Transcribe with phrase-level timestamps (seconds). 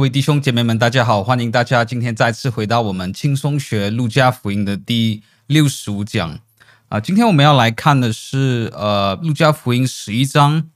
[0.00, 1.22] 各位弟兄姐妹们，大家好！
[1.22, 6.40] 欢迎大家今天再次回到我们轻松学路加福音的第六十五讲
[6.88, 6.98] 啊。
[6.98, 10.70] 今天我们要来看的是呃路加福音十一章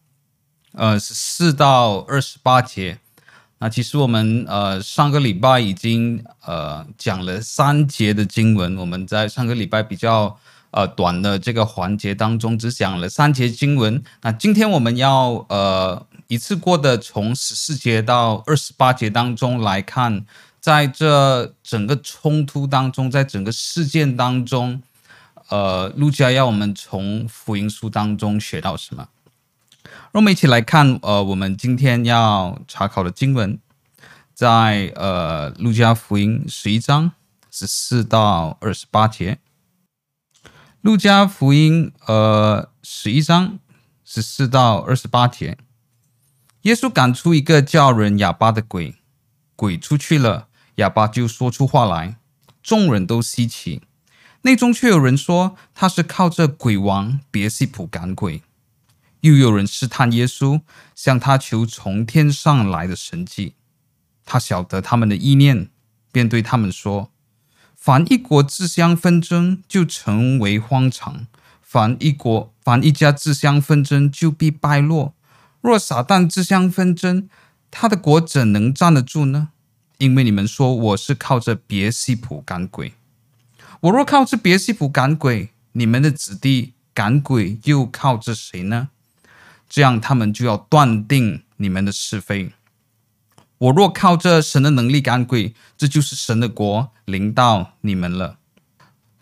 [0.73, 2.99] 呃十四到二十八节。
[3.61, 10.39] 那其实我们呃上个礼拜已经呃讲了三节的经文，我们在上个礼拜比较
[10.73, 14.03] 呃短的这个环节当中只讲了三节经文。
[14.21, 16.07] 那今天我们要呃。
[16.29, 20.25] 一次过的从十四节到二十八节当中来看，
[20.61, 24.83] 在这整个冲突当中，在整个事件当中，
[25.49, 29.09] 呃，路加要我们从福音书当中学到什么？
[30.13, 33.59] 让我们一起来看，呃，我们今天要查考的经文，
[34.33, 37.13] 在呃路加福音十一章
[37.51, 39.39] 十四到二十八节。
[40.81, 43.59] 路加福音呃十一章
[44.05, 45.59] 十四到二十八节。
[46.65, 48.95] 耶稣赶出一个叫人哑巴的鬼，
[49.55, 52.17] 鬼出去了，哑巴就说出话来，
[52.63, 53.83] 众人都稀奇。
[54.43, 58.43] 内中却有人说他是靠着鬼王别西卜赶鬼。
[59.21, 60.63] 又有人试探耶稣，
[60.95, 63.55] 向他求从天上来的神迹。
[64.25, 65.69] 他晓得他们的意念，
[66.11, 67.11] 便对他们说：
[67.77, 71.27] 凡一国自相纷争，就成为荒场；
[71.61, 75.15] 凡一国、凡一家自相纷争，就必败落。
[75.65, 77.27] 若撒旦自相纷争，
[77.71, 79.49] 他的国怎能站得住呢？
[79.97, 82.93] 因为你们说我是靠着别西卜赶鬼，
[83.81, 88.91] 我若靠着别西卜赶鬼，你们的子弟赶鬼又靠着谁呢？
[89.67, 92.53] 这样他们就要断定你们的是非。
[93.57, 98.37] 我若靠着神的能力赶鬼，这就是神的国临到你们了。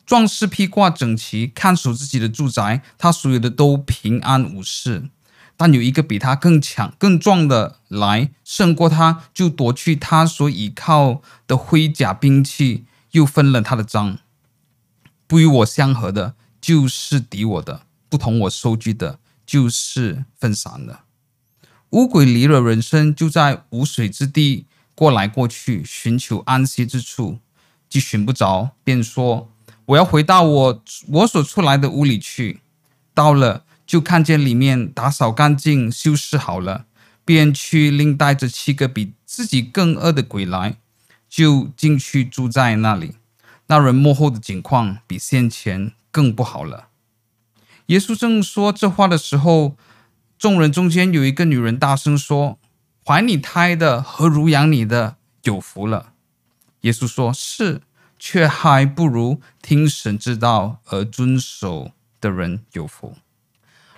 [0.05, 5.05] 壮士披挂整齐，看守自己的住宅，他所有的都平安无事。
[5.57, 14.19] 但有一个比他更强、更壮的来胜过他，就夺去他所倚靠的盔甲兵器，又分了他的赃。
[15.29, 21.01] 不与我相合的，就是敌我的；不同我收据的，就是分散的。
[21.91, 27.39] 乌鬼离了人身，就在无水之地过来过去，寻求安息之处，
[27.89, 29.53] 既寻不着，便说
[29.87, 32.61] ：“我要回到我我所出来的屋里去。”
[33.15, 33.65] 到了。
[33.93, 36.87] 就看见里面打扫干净、修饰好了，
[37.27, 40.79] 便去另带着七个比自己更恶的鬼来，
[41.29, 43.17] 就进去住在那里。
[43.67, 46.89] 那人幕后的景况比先前更不好了。
[47.89, 49.77] 耶稣正说这话的时候，
[50.39, 52.59] 众人中间有一个女人大声说
[53.05, 56.15] ：“怀你胎的和乳养你的有福了。”
[56.81, 57.83] 耶稣说：“是，
[58.19, 63.17] 却还不如听神之道而遵守的人有福。”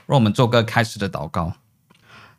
[0.07, 1.55] 让我们做个开始的祷告。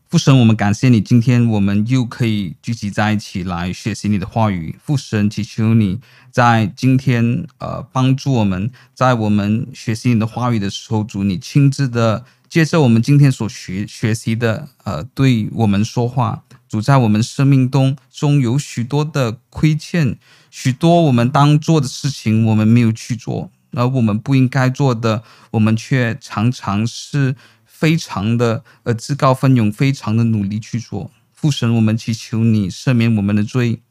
[0.08, 4.78] 父神，我们感谢你，今天我们又可以聚集在一起来学习你的话语。
[4.81, 6.00] 父神，祈求你
[6.31, 16.44] 在今天呃帮助我们，在我们学习你的话语的时候，主你亲自的接受我们今天所学学习的呃对我们说话。
[16.70, 20.18] 主在我们生命中中有许多的亏欠，
[20.52, 27.36] 许多我们当做的事情我们没有去做，而我们不应该做的，我们却常常是。
[27.78, 31.12] 非常的呃自告奋勇，非常的努力去做。
[31.34, 33.81] 父神，我们祈求你赦免我们的罪，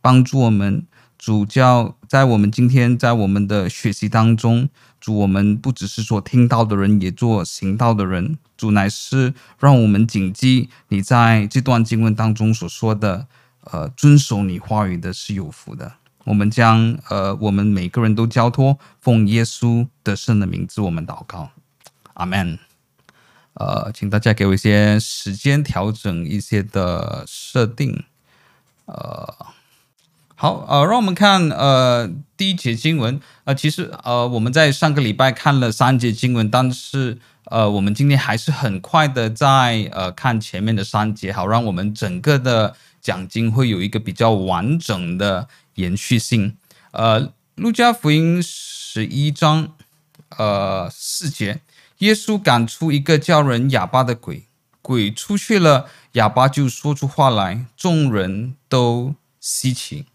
[0.00, 0.86] 帮助我们。
[1.16, 4.68] 主教在我们今天在我们的学习当中，
[5.00, 8.36] 主我们不只是说听到的人，也做行道的人。
[8.56, 13.28] 主乃是让我们谨记你在这段经文当中所说的，
[13.70, 15.92] 呃，遵守你话语的是有福的。
[16.24, 21.50] 我们将呃我们每个人都交托，奉耶稣得胜的名字，我们祷告，
[22.14, 22.58] 阿门。
[23.54, 28.04] 呃，请大家给我一些时间调整一些的设定。
[28.86, 29.46] 呃，
[30.34, 33.20] 好，呃，让我们看呃第一节经文。
[33.44, 46.56] 呃，其实呃我们在上个礼拜看了三节经文，但是呃我们今天还是很快的在呃看前面的三节，好，让我们整个的讲经会有一个比较完整的延续性。
[46.92, 49.74] 呃，路加福音十一章
[50.38, 51.60] 呃四节。
[52.02, 54.46] 耶稣赶出一个叫人哑巴的鬼，
[54.82, 60.06] 鬼出去了，哑巴就说出话来，众人都稀奇。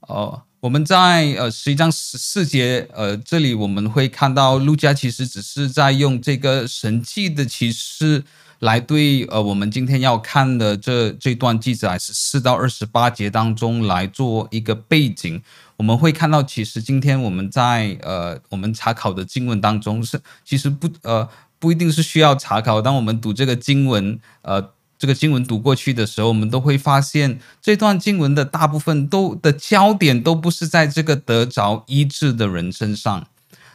[0.00, 8.24] 哦，我们在呃十一章十四节，呃，这里我们会看到路加其实只是在用这个神迹的启示
[8.60, 15.42] 来对呃我们今天要看的这这段记载十四到二十八节当中来做一个背景。
[15.82, 22.80] 我们会看到，其实今天我们在呃我们查考的经文当中是其实不呃不一定是需要查考。
[22.80, 33.26] 当我们读这个经文呃这个经文读过去的时候，我们都会发现这段经文的大部分都的焦点都不是在这个得着医治的人身上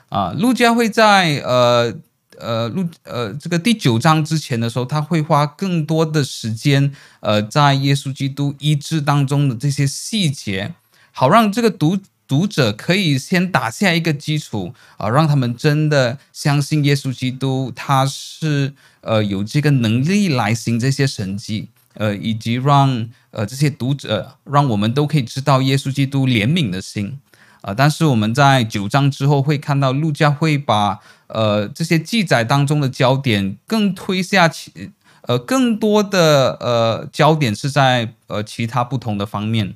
[0.07, 0.31] 啊。
[0.31, 1.93] 路加会在呃
[2.39, 10.73] 呃路呃这个第九章之前的时候，他会花更多的时间呃在耶稣基督医治当中的这些细节，
[11.19, 11.97] 好让这个读
[12.27, 18.73] 读者可以先打下一个基础啊，让他们真的相信耶稣基督他是。
[19.01, 27.17] 呃，有这个能力来行这些神迹，呃，以及让呃这些读者，让我们都可以知道耶稣基督怜悯的心，
[27.61, 34.91] 啊、但是我们在九章之后会看到路加会把呃这些记载当中的焦点更推下去，
[35.21, 39.75] 呃，更多的呃焦点是在呃其他不同的方面。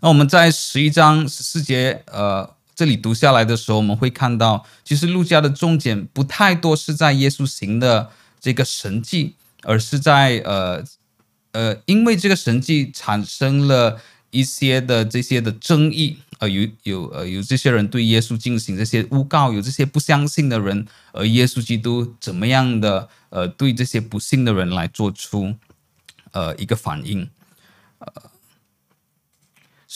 [0.00, 2.54] 那我们在十一章十四节，呃。
[2.76, 10.84] 这里读下来的时候，我们会看到，其实路加的重点不太多是在耶稣行的这个神迹，而是在呃
[11.52, 13.98] 呃，因为这个神迹产生了
[14.30, 25.54] 一些的这些的争议，呃，有有呃有这些人对耶稣进行这些诬告，有这些不相信的人，而耶稣基督怎么样的呃对这些不信的人来做出
[26.32, 27.26] 呃一个反应，
[28.00, 28.12] 呃，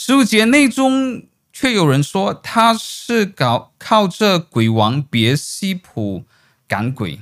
[0.03, 1.25] 十五节内中。
[1.53, 6.25] 却有人说他是搞靠着鬼王别西卜
[6.67, 7.21] 赶鬼，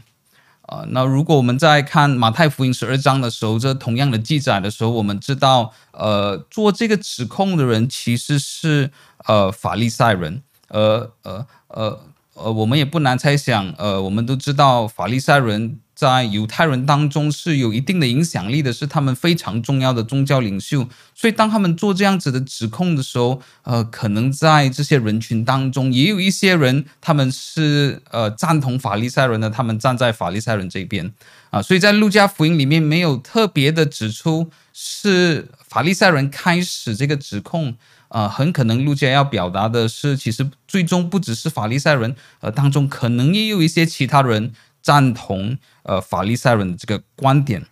[0.60, 8.92] 啊、呃，那如果我们在看马太福音十二章的时候，这同样的记载的时候，我们知道，呃，做这个指控的人其实是
[9.26, 11.98] 呃法利赛人，呃呃呃
[12.34, 15.80] 呃，我们也不难猜想，呃，我们都知道法利赛人。
[15.98, 20.88] 在犹太人当中是有一定的影响力的，是他们非常重要的宗教领袖。
[21.12, 31.12] 所以当他们做这样子的指控的时候，呃，可能在这些人群当中也有一些人，他们是呃赞同法利赛人的，他们站在法利赛人这边
[31.50, 31.60] 啊。
[31.60, 37.74] 所以在路加福音里面没有特别的指出是法利赛人开始这个指控
[38.06, 44.52] 啊，很可能路加要表达的是，其实最终不只是法利赛人，呃，当中可能也有一些其他人。
[44.88, 47.66] 赞同呃法利赛人的这个观点，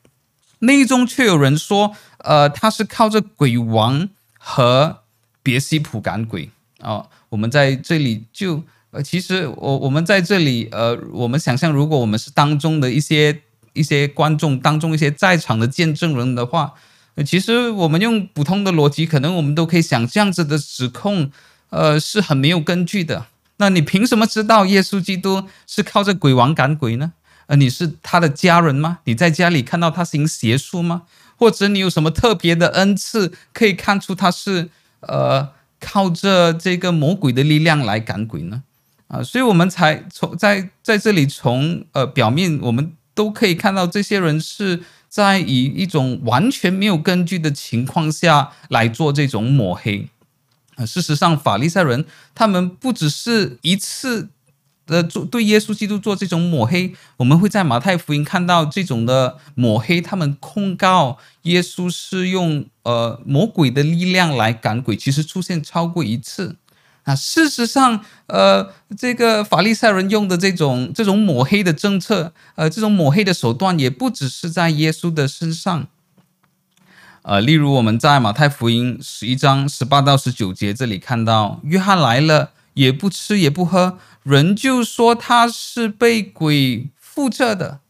[0.59, 4.07] 内中却有人说，呃，他是靠着鬼王
[4.39, 4.99] 和
[5.43, 13.41] 别西卜赶鬼啊、我们在这里就呃，其实我我们在这里呃，我们想象如果我们是当中的一些
[13.73, 16.75] 一些观众当中一些在场的见证人的话，
[17.25, 21.31] 其实我们用普通的逻辑，可能我们都可以想这样子的指控，
[21.71, 23.25] 呃，是很没有根据的。
[23.59, 27.13] 那你凭什么知道耶稣基督是靠着鬼王赶鬼呢？
[27.47, 28.99] 呃，你是他的家人吗？
[29.05, 31.03] 你在家里看到他行邪术吗？
[31.37, 34.69] 或者你有什么特别的恩赐，可以看出他是
[35.01, 38.63] 呃靠着这个魔鬼的力量来赶鬼呢？
[39.09, 50.09] 啊，所以我们才从在在这里从呃表面我们都可以看到，这些人是在以一种完全没有根据的情况下来做这种抹黑。
[50.85, 54.29] 事实上，法利赛人他们不只是一次
[54.85, 66.57] 的做对耶稣基督做这种抹黑，我们会在马太福音看到这种的抹黑，他们控告耶稣是用呃魔鬼的力量来赶鬼，其实出现超过一次。
[67.05, 75.87] 啊事实上，呃，这个法利赛人用的这种这种抹黑的政策，呃，这种抹黑的手段，也不只是在耶稣的身上。
[77.27, 87.81] 呃，例如我们在马太福音十一章十八到十九节这里看到，约翰来了，也不吃也不喝，人就说他是被鬼附着的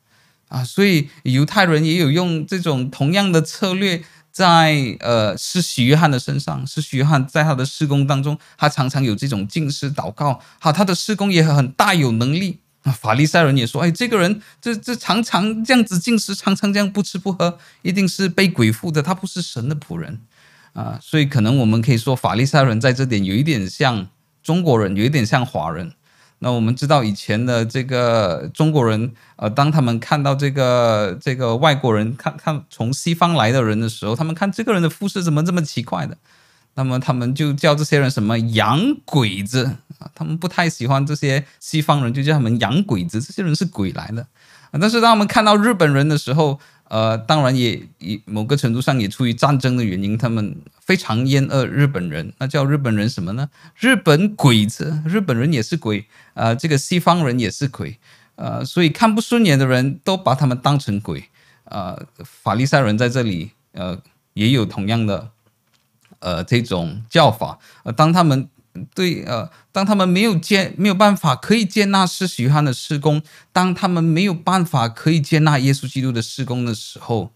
[0.49, 0.65] 啊。
[0.65, 4.03] 所以犹太人也有用这种同样的策略
[4.33, 6.67] 在呃施洗约翰的身上。
[6.67, 12.61] 施洗约翰在他的施工当中，他常常有这种禁食祷告，好，他的施工也很大有能力。
[12.93, 20.21] 法利赛人也说：“哎，这个人这这常常这样子进食，常常这样不吃不喝，一定是被鬼附的，他不是神的仆人
[20.73, 20.99] 啊。
[21.03, 24.09] 所以可能我们可以说，法利赛人在这点有一点像
[24.43, 25.93] 中国人，有一点像华人。
[26.39, 36.17] 那我们知道以前的这个中国人，呃，当他们看到这个这个外国人，看看从西方来的人的时候，他们看这个人的肤色怎么这么奇怪的。”
[36.77, 39.65] 那么他们就叫这些人什么洋鬼子
[39.99, 40.09] 啊？
[40.15, 43.19] 他们不太喜欢这些西方人，就叫他们洋鬼子。
[43.21, 44.27] 这些人是鬼来的。
[44.79, 52.31] 但是当他们看到日本人的时候，呃，当然也以某个程度上也出于战争的原因，他们非常厌恶日本人。
[52.39, 53.49] 那叫日本人什么呢？
[53.75, 55.03] 日本鬼子。
[55.07, 57.99] 日本人也是鬼，呃，这个西方人也是鬼，
[58.35, 61.25] 呃，所以看不顺眼的人都把他们当成鬼，
[61.65, 61.99] 呃。
[62.23, 63.99] 法利赛人在这里呃
[64.35, 65.31] 也有同样的。
[66.27, 68.49] 呃，这种叫法，呃，当他们
[68.97, 77.31] 对呃，当他们没有接没有办法可以接纳施洗约翰的施工，当他们没有办法可以接纳耶稣基督的施工的时候，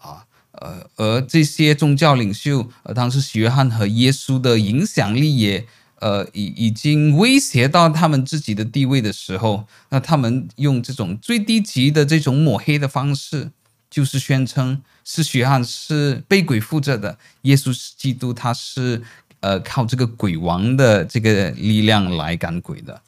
[0.00, 0.26] 啊
[0.60, 5.64] 呃，而这些宗教领袖，呃，当时许约翰和耶稣的影响力也，
[6.00, 13.52] 呃，已已经威胁到他们自己的地位的时候，那他们用这种最低级的这种抹黑的方式，
[13.92, 19.02] 就是宣称是血汗是被鬼附着的，耶稣基督，他是
[19.40, 23.02] 呃靠这个鬼王的这个力量来赶鬼的。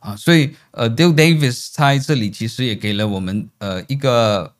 [0.00, 4.52] 啊，所以呃，Dale Davis 在这里其实也给了我们呃一个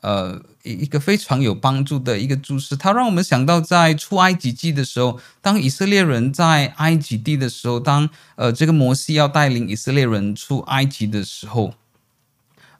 [0.00, 11.74] 呃一一个非常有帮助的一个注释，他让我们想到在出埃及记的时候，当以色列人在埃及地的时候，当呃这个摩西要带领以色列人出埃及的时候，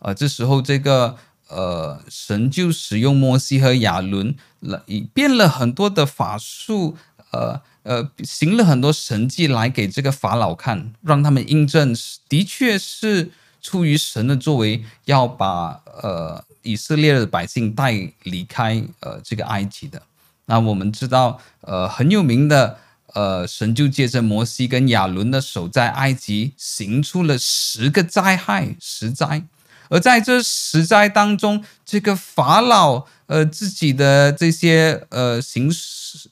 [0.00, 1.16] 呃，这时候这个
[1.50, 4.80] 呃神就使用摩西和亚伦来
[5.12, 6.96] 变了很多的法术，
[7.32, 7.60] 呃。
[7.82, 11.96] 呃，行了很多神迹来给这个法老看，让他们印证，
[12.28, 13.30] 的确是
[13.62, 20.02] 出于神的作为，要把呃以色列的百姓带离开呃这个埃及的。
[20.44, 22.76] 那我们知道，呃很有名的，
[23.14, 29.42] 呃神就借着摩西跟亚伦的手，在埃及行出了十个灾害，十灾。
[29.90, 35.70] 而在这十灾当中，这个法老呃自己的这些呃行。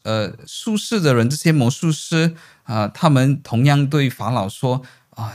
[0.02, 2.34] 呃，术士的人，这些魔术师
[2.64, 5.34] 啊、他们同样对法老说啊、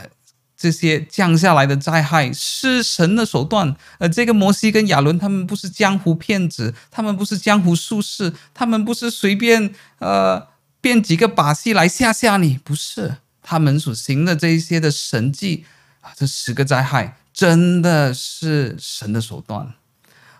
[0.58, 3.74] 这些降下来的灾害是神的手段。
[4.00, 10.50] 呃，这个摩西跟亚伦他们不是江湖骗子，他们不是江湖术士，他们不是随便呃
[10.82, 15.64] 变几个把戏来吓吓你，不是，他们所行的这一些的神迹
[16.02, 19.74] 啊，这十个灾害真的是神的手段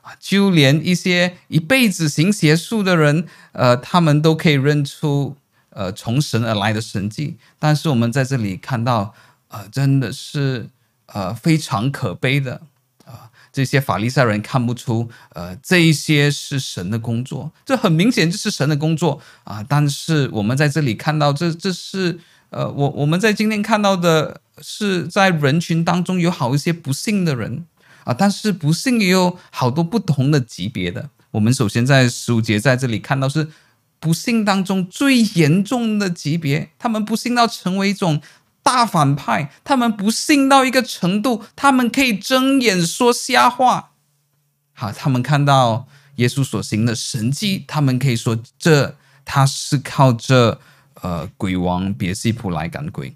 [0.02, 0.14] 啊。
[0.20, 5.36] 就连一些一辈子行邪术的人，呃，他们都可以认出，
[5.72, 7.38] 呃，从神而来的神迹。
[7.58, 9.14] 但是我们在这里看到，
[9.48, 10.70] 呃，真的是，
[11.08, 12.62] 呃，非常可悲的，
[13.06, 22.20] 啊、这些法利赛人看不出，呃，这一些是神的工作，这很明显就是神的工作啊、但是我们在这里看到，这这是，
[22.54, 27.66] 呃，我我们在今天看到的是，在人群当中有好一些不幸的人。
[28.06, 31.10] 啊，但是不幸也有好多不同的级别的。
[31.32, 33.48] 我们首先在十五节在这里看到是
[33.98, 38.22] 不幸当中最严重的级别，他们不幸到成为一种
[38.62, 43.92] 大反派，他们不幸到一个程度，他们可以睁眼说瞎话。
[44.74, 50.60] 好，他们看到耶稣所行的神迹，他们可以说这他是靠着
[51.04, 53.16] 呃鬼王别西卜来赶鬼。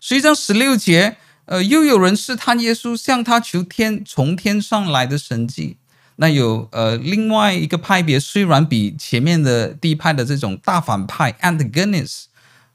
[0.00, 1.18] 十一章十六节。
[1.48, 5.76] 呃，又有人试探耶稣，向他求天从天上来的神迹。
[6.16, 12.24] 那有呃另外一个派别，虽然比前面的第一派的这种大反派 antagonists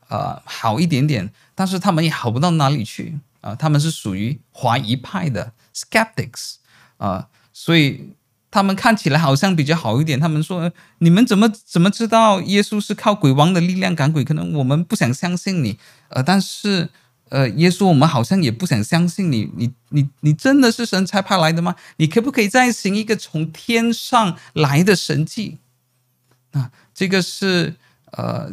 [0.07, 6.53] 啊、呃、好一点点，但是他们也好不到哪里去啊、他们是属于怀疑派的 skeptics
[6.95, 8.13] 啊、所以
[8.51, 10.19] 他们看起来好像比较好一点。
[10.19, 14.23] 他们说：“你们怎么怎么知道耶稣是靠鬼王的力量赶鬼？
[14.23, 15.79] 可能我们不想相信你。”
[16.09, 16.89] 呃，但是。
[17.31, 21.73] 呃，耶稣，我们好像也不想相信你，你，你，你真的是神差派来的吗？
[21.95, 25.57] 你可不可以再行一个从天上来的神迹？
[26.51, 27.75] 啊，这个是
[28.11, 28.51] 呃，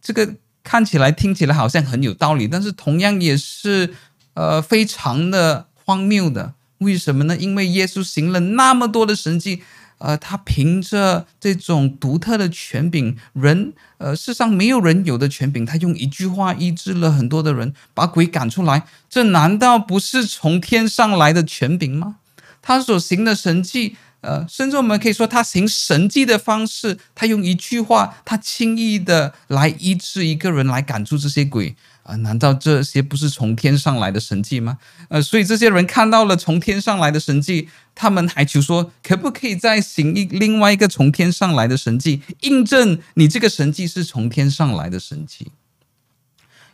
[0.00, 3.92] 这个看起来、听起来好像很有道理，但是同样也是
[4.34, 6.54] 呃非常的荒谬的。
[6.78, 7.36] 为什么呢？
[7.36, 9.62] 因为耶稣行了那么多的神迹。
[9.98, 22.16] 呃，他凭着这种独特的权柄，人呃世上没有人有的权柄，他用一句话医治了很多的人，把鬼赶出来，这难道不是从天上来的权柄吗？
[22.60, 31.76] 他所行的神迹，呃，甚至我们可以说，他行神迹的方式，他用一句话，他轻易的来医治一个人，来赶出这些鬼。
[32.04, 34.78] 啊，难道这些不是从天上来的神迹吗？
[35.08, 45.50] 呃，所以这些人看到了从天上来的神迹，他们还求说，可不可以再行一另外一个从天上来的神迹，印证你这个神迹是从天上来的神迹？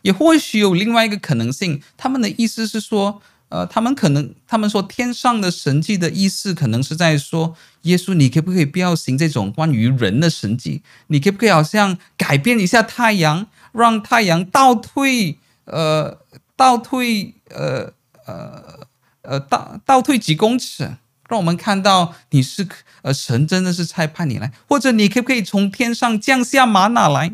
[0.01, 3.21] 也或许有另外一个可能性，他们的意思是说，
[3.51, 10.81] 呃，他们可能他们说天上的神迹的意思，可能是在说，耶稣，你可不可以不要行这种关于人的神迹？
[11.07, 13.47] 你可不可以好像改变一下太阳？
[13.73, 16.17] 让太阳倒退，呃，
[16.55, 17.91] 倒退，呃，
[18.25, 18.87] 呃，
[19.23, 20.83] 呃，倒倒退几公尺，
[21.27, 22.65] 让我们看到你是，
[23.01, 27.33] 呃，神真的是差派你来，或者你可不可以从天上降下玛哪来？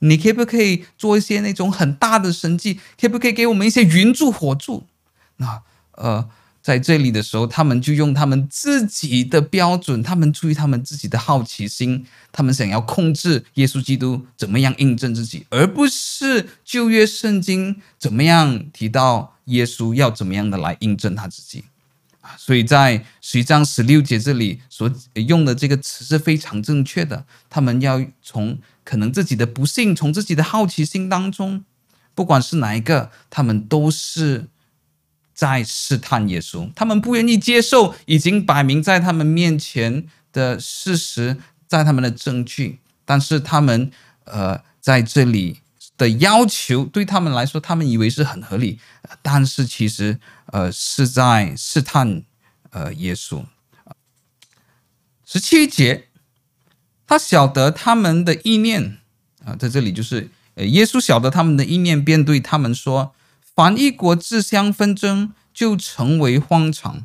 [0.00, 2.80] 你可不可以做一些那种很大的神迹？
[3.00, 4.84] 可不可以给我们一些云柱火柱？
[5.42, 5.62] 那，
[5.96, 6.30] 呃。
[6.62, 21.64] 在这里的时候，他们就用他们自己的标准，他们出于他们自己的好奇心，他们想要控制耶稣基督怎么样印证自己，而不是旧约圣经怎么样提到耶稣要怎么样的来印证他自己。
[22.20, 27.24] 啊，所以在十一章十六节这里所用的这个词是非常正确的。
[27.50, 31.64] 他们要从可能自己的不幸，从自己的好奇心当中，
[32.14, 34.46] 不管是哪一个，他们都是
[35.34, 36.70] 在试探耶稣。
[36.74, 41.36] 他们不愿意接受已经摆明在他们面前的事实，
[41.66, 43.90] 在他们的证据，但是他们
[44.24, 45.58] 呃在这里
[45.96, 48.78] 的要求对他们来说，他们以为是很合理，
[49.22, 52.22] 但是其实呃是在试探
[52.70, 53.44] 呃耶稣。
[55.24, 56.08] 十七节，
[57.06, 58.98] 他晓得他们的意念
[59.44, 63.14] 啊，在这里就是呃耶稣晓得他们的意念，便对他们说：
[63.54, 67.02] 凡一国自相纷争，就成为荒场；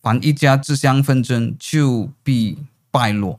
[0.00, 2.58] 凡一家自相纷争，就必
[2.90, 3.38] 败落。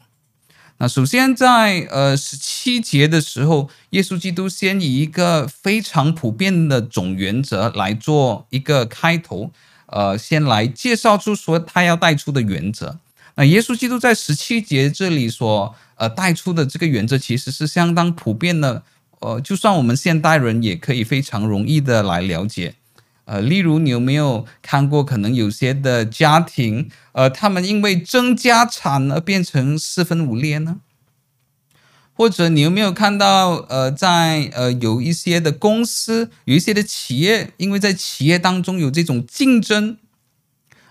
[0.77, 9.51] 那首先在呃十七节的时候，耶稣基督先以一个非常普遍的总原则来做一个开头，
[9.85, 12.97] 呃，先来介绍出说他要带出的原则。
[13.35, 18.83] 那耶稣基督在十七节这里所呃带出的这个原则，其实是相当普遍的，
[19.21, 22.75] 呃，就算我们现代人也可以非常容易的来了解。
[23.25, 30.81] 呃，例如你有没有看过，可能有些的家庭，呃，他们因为争家产而变成四分五裂呢？
[32.13, 39.97] 或者你有没有看到，呃，在呃有一些的公司，有一些的企业，因为在企业当中有这种竞争，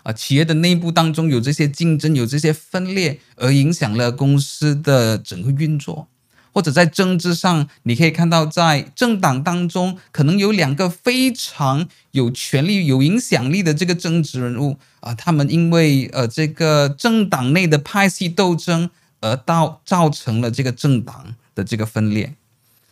[0.02, 6.08] 啊、企业的内部当中有这些竞争，有这些分裂，而影响了公司的整个运作。
[6.52, 18.90] 或者在政治上，你可以看到，在政党当中，可能有两个非常有权力、有影响力的这个政治人物啊，他们因为呃这个政党内的派系斗争，
[19.20, 22.34] 而到造成了这个政党的这个分裂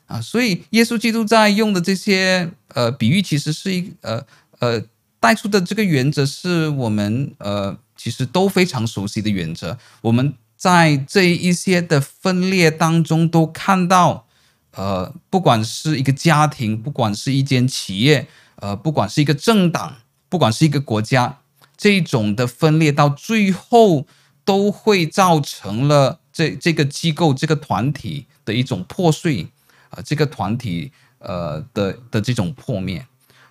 [0.07, 0.21] 啊。
[0.21, 4.25] 所以，耶稣基督在用的这些呃比喻，其实是一呃
[4.61, 4.83] 呃
[5.19, 10.33] 带出的这个原则，是我们呃其实都非常熟悉的原则，我们。
[10.59, 14.27] 在这一些的分裂当中，都看到，
[14.73, 21.39] 呃，不管是一个家庭，不管是一间企业，呃，不管是一个政党，不管是一个国家，
[21.77, 24.05] 这种的分裂到最后
[24.45, 29.43] 都会造成了这这个机构、这个团体的一种破碎，
[29.91, 30.91] 啊、呃，这个团体
[31.21, 33.07] 呃的的这种破灭，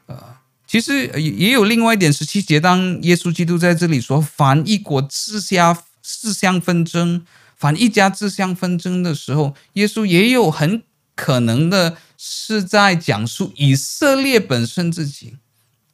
[0.08, 0.22] 呃，
[0.67, 7.26] 其实也也有另外一点，十七节，当耶稣基督在这里说：“凡一国之下。”自相纷争，
[7.58, 10.82] 反一家自相纷争的时候，耶稣也有很
[11.15, 15.36] 可能的是在讲述以色列本身自己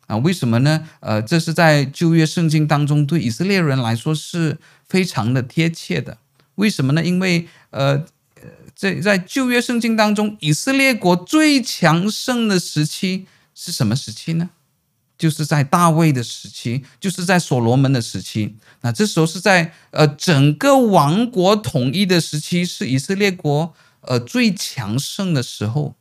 [0.06, 0.18] 啊？
[0.18, 0.88] 为什么呢？
[1.00, 6.20] 呃，这是在旧约圣经当中对以色列人来说是非常的贴切的。
[6.56, 7.04] 为什么呢？
[7.04, 8.06] 因为呃，
[8.76, 14.52] 在在旧约圣经当中，以色列国最强盛的时期是什么时期呢？
[15.24, 18.58] 就是在大卫的时期，就是在所罗门的时期。
[18.82, 25.96] 那这时候是在呃整个王国统一的时期，是以色列国呃最强盛的时候。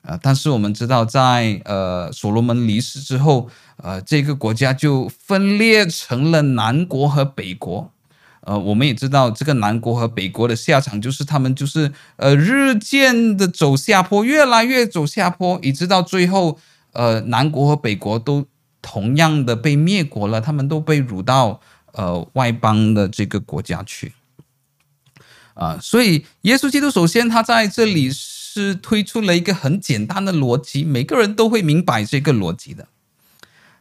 [0.00, 1.20] 啊、呃，但是我们知道在，
[1.54, 7.92] 在呃所罗门离世之后，呃这个国家就分裂成了南国和北国。
[8.40, 16.58] 呃，我们也知道这个南国和北国的下场，就是他们就是呃日渐的走下坡，越来越走下坡，一直到最后。
[16.92, 18.46] 呃，南国和北国都
[18.82, 21.60] 同样的被灭国了，他们都被掳到
[21.92, 24.12] 呃外邦的这个国家去，
[25.54, 32.88] 啊、所以耶稣基督首先他在这里是推出了一个很简单的逻辑，每个人都会明白这个逻辑的。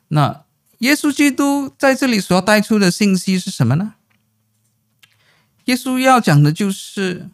[0.09, 0.43] 那
[0.77, 3.95] 耶稣基督在这里所要带出的信息是什么呢？
[5.65, 7.29] 耶稣要讲的就是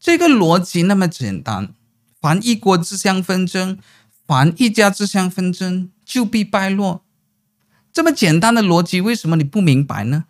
[0.00, 1.74] 这个逻辑那么简单，
[2.20, 3.78] 凡一国自相纷争。
[4.30, 7.02] 凡一家自相纷争，就必败落。
[7.92, 10.26] 这么简单的逻辑，为什么你不明白呢？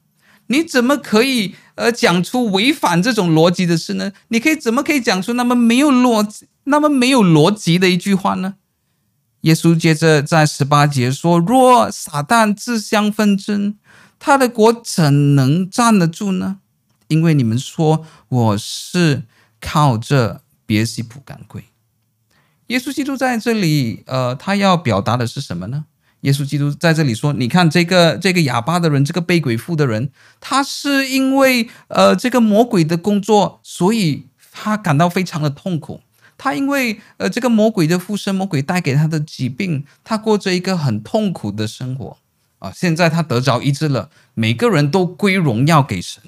[0.46, 4.10] 你怎么可以呃讲出违反这种逻辑的事呢？
[4.28, 8.54] 你可以怎么可以讲出那么没有逻辑、那么没有逻辑的一句话呢？
[9.42, 13.76] 耶稣接着在十八节说：“若撒旦自相纷争，
[14.18, 16.60] 他的国怎能站得住呢？
[17.08, 19.24] 因为你们说我是
[19.60, 21.64] 靠着别西卜赶鬼。”
[22.70, 25.86] 耶稣基督在这里，呃，他要表达的是什么呢？
[26.20, 36.00] 耶稣基督在这里说：“你看这个这个哑巴的人，这个被鬼附的人，他是因为呃这个魔鬼的工作，所以他感到非常的痛苦。
[36.38, 42.18] 他因为呃这个魔鬼的附身，魔鬼带给他的疾病，他过着一个很痛苦的生活
[42.60, 42.70] 啊。
[42.72, 46.22] 现在他得着医治了，每个人都归荣耀给神。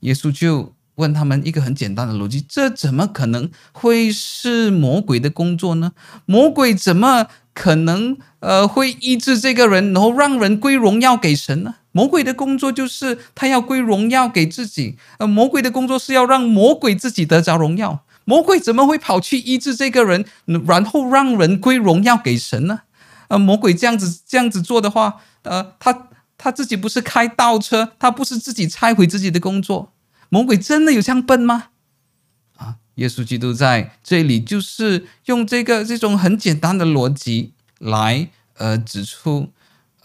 [0.00, 5.92] 耶稣就。”问他们一个很简单的逻辑：这怎么可能会是魔鬼的工作呢？
[6.26, 11.76] 魔鬼怎么可能呃会医治这个人，然后让人归荣耀给神呢？
[11.92, 18.04] 魔鬼的工作就是他要归荣耀给自己，呃，魔鬼的工作是要让魔鬼自己得着荣耀。
[18.24, 20.24] 魔鬼怎么会跑去医治这个人，
[20.66, 22.80] 然后让人归荣耀给神呢？
[23.28, 29.92] 呃，魔鬼这样子这样子做的话，呃，他他自己不是开倒车，他不是自己拆毁自己的工作。
[30.28, 31.68] 魔鬼真的有这样笨吗？
[32.56, 39.50] 啊，耶稣基督在这里就是用这个这种很简单的逻辑来呃指出，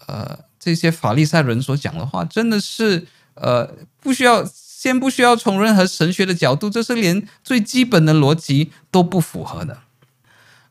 [0.06, 4.44] 呃，这些法利赛人所讲的话真的是呃不需要。
[4.84, 9.78] 先不需要从任何神学的角度，这是连最基本的逻辑都不符合的。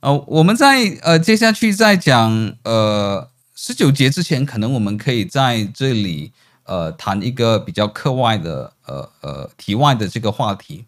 [0.01, 6.31] 呃，我们在呃接下去再讲呃十九节之前，可能我们可以在这里
[6.65, 10.85] 呃谈一个比较课外的呃呃题外的这个话题。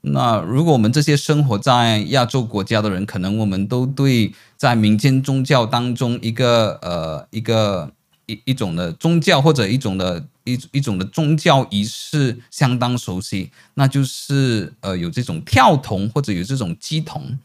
[0.00, 7.90] 那如果我们这些生活在亚洲国家的人，可能我们都对在民间宗教当中一个呃一个
[8.26, 10.24] 一一种的宗教或者一种的。
[10.48, 17.36] 一一种的宗教仪式相当熟悉，那就是呃有这种跳铜或者有这种鸡童。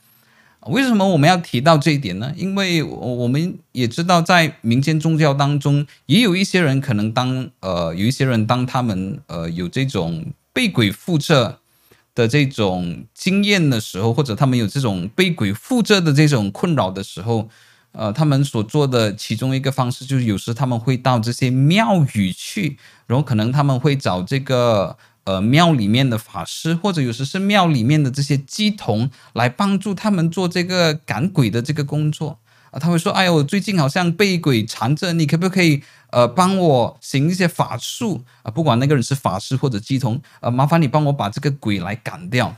[0.68, 2.32] 为什么我们要提到这一点呢？
[2.36, 11.60] 因为我我们也知道，在民间宗教当中，也有一些人可能当呃有一些人当他们呃有这种被鬼附着
[12.14, 17.50] 的这种经验的时候，或者他们有这种被鬼附着的这种困扰的时候。
[17.94, 32.40] 呃，他们所做的其中一个方式，就是有时他们会到这些庙宇去，然后可能他们会找这个呃庙里面的法师，或者有时是庙里面的这些乩童来帮助他们做这个赶鬼的这个工作
[32.72, 32.80] 啊。
[32.80, 38.52] 他会说：“哎呦，我最近好像被鬼缠着，你可不可以呃帮我行一些法术啊？
[38.52, 42.56] 不管那个人是法师或者乩童，呃，麻烦你帮我把这个鬼来赶掉。”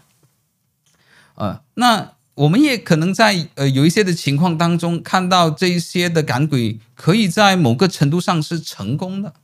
[1.36, 2.12] 呃，那。
[2.36, 9.36] 我们也可能在呃有一些的情况当中看到这一些的赶鬼可以在某个程度上是成功的，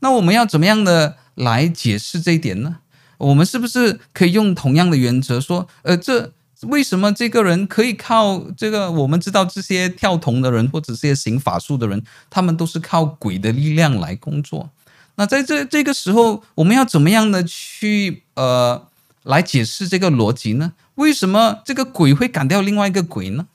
[0.00, 2.78] 那我们要怎么样的来解释这一点呢？
[3.18, 8.90] 我们是不是可以用同样的原则说，呃，这为什么这个人可以靠这个？
[8.90, 14.70] 我们知道这些跳铜的人或者这些行法术的人，他们都是靠鬼的力量来工作。
[15.14, 18.86] 那在这这个时候，我们要怎么样的去呃
[19.24, 20.72] 来解释这个逻辑呢？
[20.96, 23.46] 为什么这个鬼会赶掉另外一个鬼呢？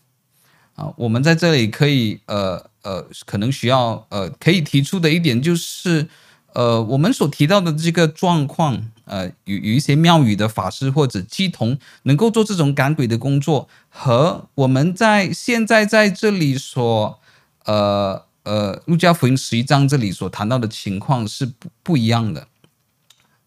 [0.76, 6.08] 啊，我们在这里可以呃呃，可能需要呃可以提出的一点就是，
[6.53, 17.19] 呃，我们所提到的这个状况，呃，有有一些庙宇的法师或者乩童能够做这种赶鬼的工作，和我们在现在在这里所
[17.65, 22.47] 呃呃路加福音十一章这里所谈到的情况是不不一样的。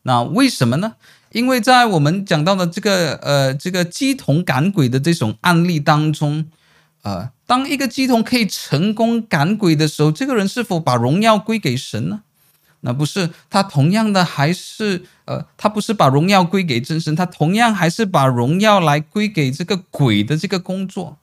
[0.02, 0.94] 那为什么呢？
[1.32, 6.46] 因为在我们讲到的这个呃这个乩童赶鬼的这种案例当中，
[7.02, 12.22] 呃，当一个乩童可以成功赶鬼的时候，这个人是否把荣耀归给神呢？
[12.80, 21.18] 那不是，他同样的还是呃，他不是把荣耀归给真神，他同样还是把荣耀来归给这个鬼的这个工作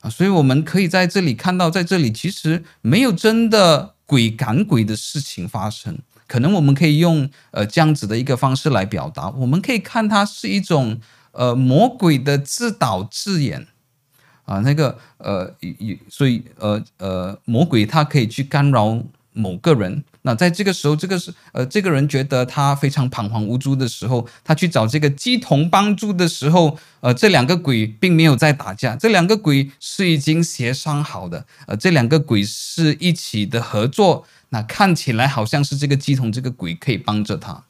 [0.00, 0.10] 啊。
[0.10, 5.98] 所以我们可以在这里看到，在这里其实没有真的鬼赶鬼的事情发生。
[6.26, 11.00] 可能我们可以用呃这样子的一个方式来表达，我们可以看它是一种
[11.32, 13.66] 呃魔鬼的自导自演
[14.44, 15.54] 啊，那个呃
[16.08, 19.00] 所以呃呃魔鬼他可以去干扰
[19.40, 34.26] 某个人，那在这个时候，这个是呃这个人觉得他非常彷徨无助的时候，他去找这个鸡童帮助的时候，呃这两个鬼并没有在打架，这两个鬼是已经协商好的，呃这两个鬼是一起的合作。
[34.52, 37.64] 那看起来好像是这个鸡童这个鬼可以帮着他，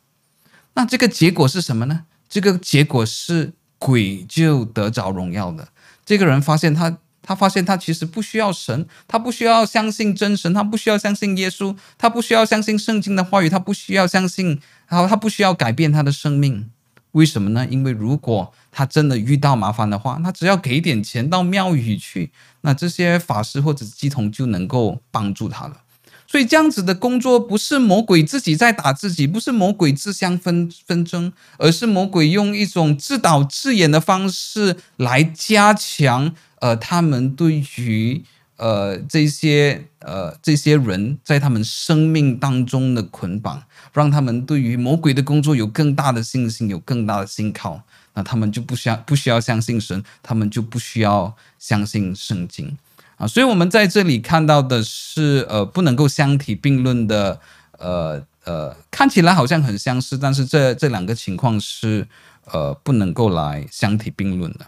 [0.74, 2.04] 那这个结果是什么呢？
[2.26, 5.68] 这个结果是鬼就得着荣耀的。
[6.06, 6.96] 这个人发现他，
[7.30, 16.68] 他发现他其实不需要神，他不需要相信真神，他不需要相信耶稣，他不需要相信圣经的话语，他不需要相信，然后他不需要改变他的生命。
[17.12, 17.64] 为什么呢？
[17.70, 25.82] 因为如果他真的遇到麻烦的话，他只要给点钱到庙宇去，那这些法师或者乩童就能够帮助他了。
[26.26, 38.22] 所以这样子的工作不是魔鬼自己在打自己，不是魔鬼自相纷纷争，而是魔鬼用一种自导自演的方式来加强呃他们对于
[38.56, 47.82] 呃这些呃这些人在他们生命当中的捆绑，让他们对于魔鬼的工作有更大的信心，有更大的信靠，
[48.14, 52.78] 那他们就不需要不需要相信神，他们就不需要相信圣经。
[53.16, 57.38] 啊，所以我们在这里看到的是，呃，不能够相提并论的，
[57.78, 62.08] 呃呃，看起来好像很相似，但是这这两个情况是，
[62.46, 64.66] 呃，不能够来相提并论的。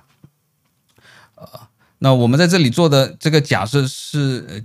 [1.37, 1.49] 呃，
[2.05, 4.61] 那我们在这里做的这个假设是，呃，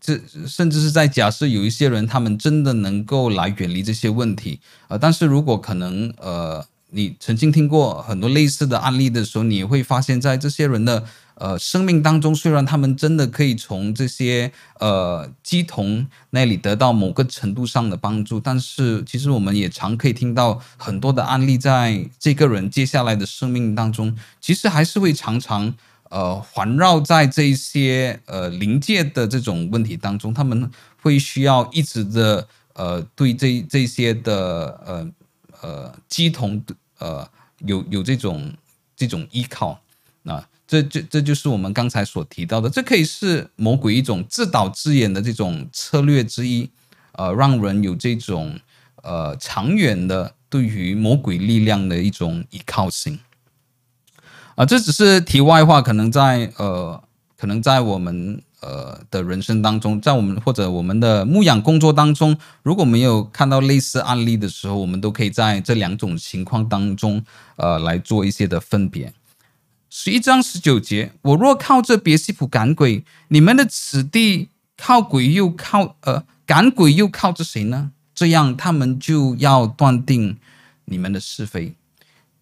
[0.00, 25.74] 这甚至是在假设有一些人他们真的能够来远离这些问题，呃，但是如果可能，呃，你曾经听过很多类似的案例的时候，你会发现，在这些人的呃生命当中，虽然他们真的可以从这些呃乩童那里得到某个程度上的帮助，但是其实我们也常可以听到很多的案例，在这个人接下来的生命当中，其实还是会常常。
[26.08, 30.70] 呃，环绕在这些呃灵界的这种问题当中，他们
[31.02, 35.12] 会需要一直的呃对这这些的呃
[35.62, 36.62] 呃乩童
[36.98, 38.52] 呃有有这种
[38.96, 39.80] 这种依靠，
[40.22, 46.70] 那这这这就是我们刚才所提到的，这可以是魔鬼一种自导自演的这种策略之一，
[47.12, 48.58] 呃，让人有这种
[49.02, 53.18] 呃长远的对于魔鬼力量的一种依靠性。
[54.56, 57.00] 啊，这只是题外话，可能在呃，
[57.36, 67.22] 可能在我们呃的人生当中，在我们或者我们的牧养工作当中，如果没有看到类似案例的时候，我们都可以在这两种情况当中，
[67.56, 69.12] 呃，来做一些的分别。
[69.90, 77.92] 十一章十九节，我若靠着别西卜赶鬼，你们的子弟靠鬼又靠呃赶鬼又靠着谁呢？
[78.14, 80.38] 这样他们就要断定
[80.86, 81.74] 你们的是非。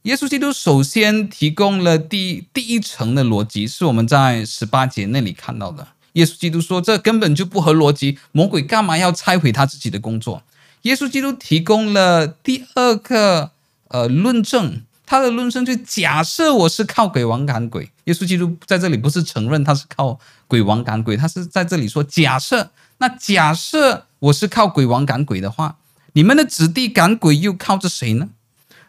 [0.05, 5.89] 耶稣基督首先提供了第第一层的逻辑，是我们在十八节那里看到的。
[6.13, 10.43] 耶稣基督说：“这根本就不合逻辑，魔鬼干嘛要拆毁他自己的工作？”
[10.83, 13.53] 耶稣基督提供了第二个
[13.89, 17.89] 呃论证，他的论证就假设我是靠鬼王赶鬼。
[18.05, 22.71] 耶稣基督在这里不是承认他是靠鬼王赶鬼，他是在这里说假设。
[22.99, 25.79] 那假设我是靠鬼王赶鬼的话，
[26.13, 28.29] 你们的子弟赶鬼又靠着谁呢？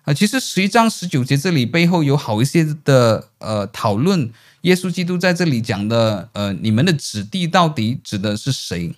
[0.06, 4.32] 啊，其实十一章十九节这里背后有好一些的呃讨论。
[4.62, 8.94] 耶稣基督在这里讲的呃，你们的子弟到底指的是谁？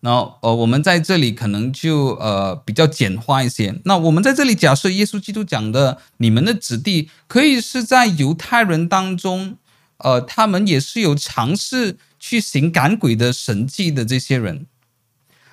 [0.00, 3.80] 然后呃，我们在这里可能就呃比较简化一些。
[3.84, 9.56] 那我们在这里假设耶稣基督讲的你们的子弟，可以是在犹太人当中，
[9.98, 14.66] 呃，他们也是有尝试去行赶鬼的神迹的这些人。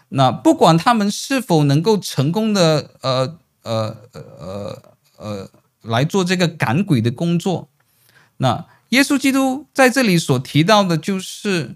[0.10, 3.38] 那不管他们是否能够成功的呃。
[3.64, 4.82] 呃呃呃
[5.18, 5.50] 呃，
[5.82, 7.70] 来做这个赶鬼的工作。
[8.38, 11.76] 那耶稣基督在这里所提到的，就是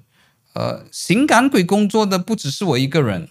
[0.54, 3.30] 呃，行赶鬼工作的不只是我一个人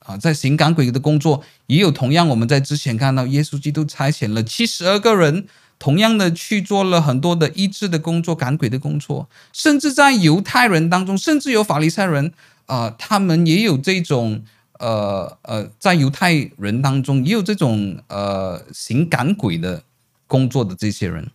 [0.00, 5.46] 啊，在行赶鬼的工作也有同样，我们在之前看到耶稣基督差遣了七十二个人，
[5.78, 12.32] 同样的去做了很多的医治的工作、赶鬼的工作，甚至在犹太人当中，甚至有法利赛人
[12.66, 14.42] 啊、他们也有这种。
[14.82, 19.84] 呃呃，在犹太人当中也有这种呃行赶鬼的
[20.26, 21.30] 工作的这些人。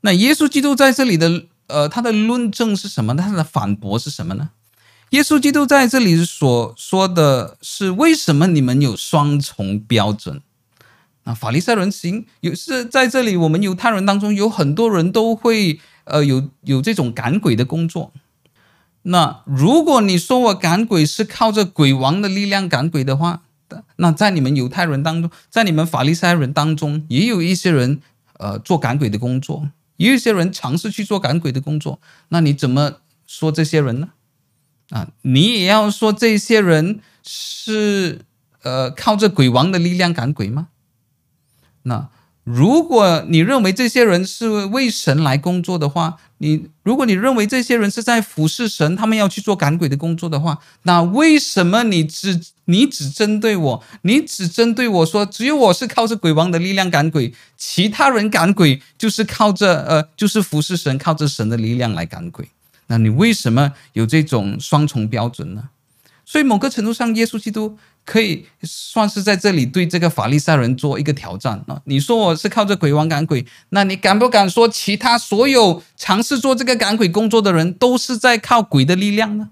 [0.00, 3.14] 那耶稣基督在这里的呃他的论证是什么？
[3.14, 4.50] 他的反驳是什么呢？
[5.10, 10.40] 耶稣基督在这里所说的是为什么你们有双重标准？
[11.24, 18.12] 那法利赛人行有是在这里，我们犹太人当中有很多人都会呃有有这种赶鬼的工作。
[19.06, 23.42] 那如果你说我赶鬼是靠着鬼王的力量赶鬼的话，
[23.96, 28.00] 那在你们犹太人当中，在你们法利赛人当中，也有一些人
[28.38, 32.00] 呃做赶鬼的工作，也有一些人尝试去做赶鬼的工作。
[32.28, 34.10] 那你怎么说这些人呢？
[34.90, 38.22] 啊，你也要说这些人是
[38.62, 40.68] 呃靠着鬼王的力量赶鬼吗？
[41.82, 42.08] 那？
[42.44, 62.50] 如果你认为这些人是为神来工作的话，你如果你认为这些人是在服侍神，他们要去做赶鬼的工作的话，那为什么你只你只针对我，你只针对我说，只有我是靠着鬼王的力量赶鬼，其他人赶鬼就是靠着呃，就是服侍神，靠着神的力量来赶鬼？
[62.88, 65.70] 那你为什么有这种双重标准呢？
[66.26, 67.78] 所以某个程度上，耶稣基督。
[68.04, 71.80] 可以算是在这里对这个法利赛人做一个挑战啊！
[71.86, 79.48] 你说我是靠着鬼王赶鬼，那你敢不敢说其他所有尝试做这个赶鬼工作的人都是在靠鬼的力量呢？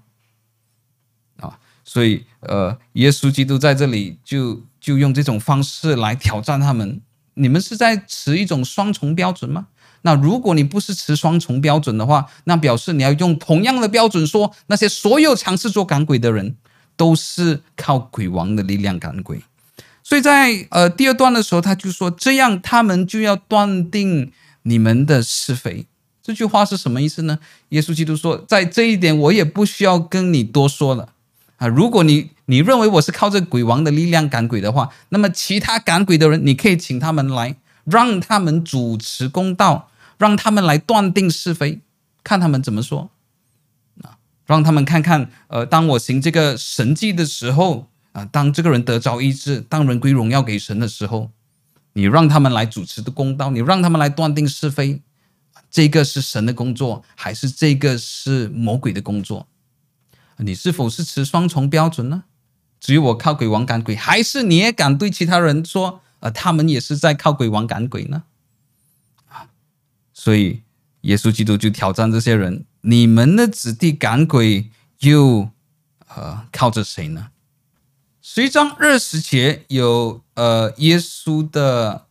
[1.37, 7.01] 啊，所以呃，耶稣基督在这里就就用这种方式来挑战他们：
[7.33, 9.67] 你们是在持一种双重标准吗？
[10.03, 16.55] 那如果你不是持双重标准的话，那表示你要用同样的标准说那些所有尝试做赶鬼的人。
[16.95, 19.41] 都是靠鬼王的力量赶鬼，
[20.03, 24.31] 所以在呃第二段的时候，他就说这样，他们就要断定
[24.63, 25.85] 你们的是非。
[26.21, 27.39] 这句话是什么意思呢？
[27.69, 31.09] 耶稣基督说，在这一点我也不需要跟你多说了
[31.57, 31.67] 啊。
[31.67, 41.79] 如果你你认为我是靠着鬼王的力量赶鬼的话，那么其他赶鬼的人，你可以请他们来，让他们主持公道，让他们来断定是非，
[42.23, 43.09] 看他们怎么说。
[44.45, 51.31] 让他们看看，呃，当我行这个神迹的时候，啊、当这个人得着医治，当人归荣耀给神的时候，
[51.93, 55.01] 你让他们来主持的公道，你让他们来断定是非，
[55.71, 59.47] 这个是神的工作，还是这个是魔鬼的工作？
[60.37, 62.25] 你是否是持双重标准呢？
[62.79, 68.23] 只有我靠鬼王赶鬼，还是你也敢对其他人说，呃，他们也是在靠鬼王赶鬼呢？
[69.29, 69.47] 啊，
[70.13, 70.63] 所以
[71.01, 72.65] 耶稣基督就挑战这些人。
[72.85, 74.69] 你们的子弟赶鬼
[74.99, 75.49] 又
[76.15, 77.29] 呃靠着谁呢？
[78.21, 82.07] 十一章二十节有呃耶稣的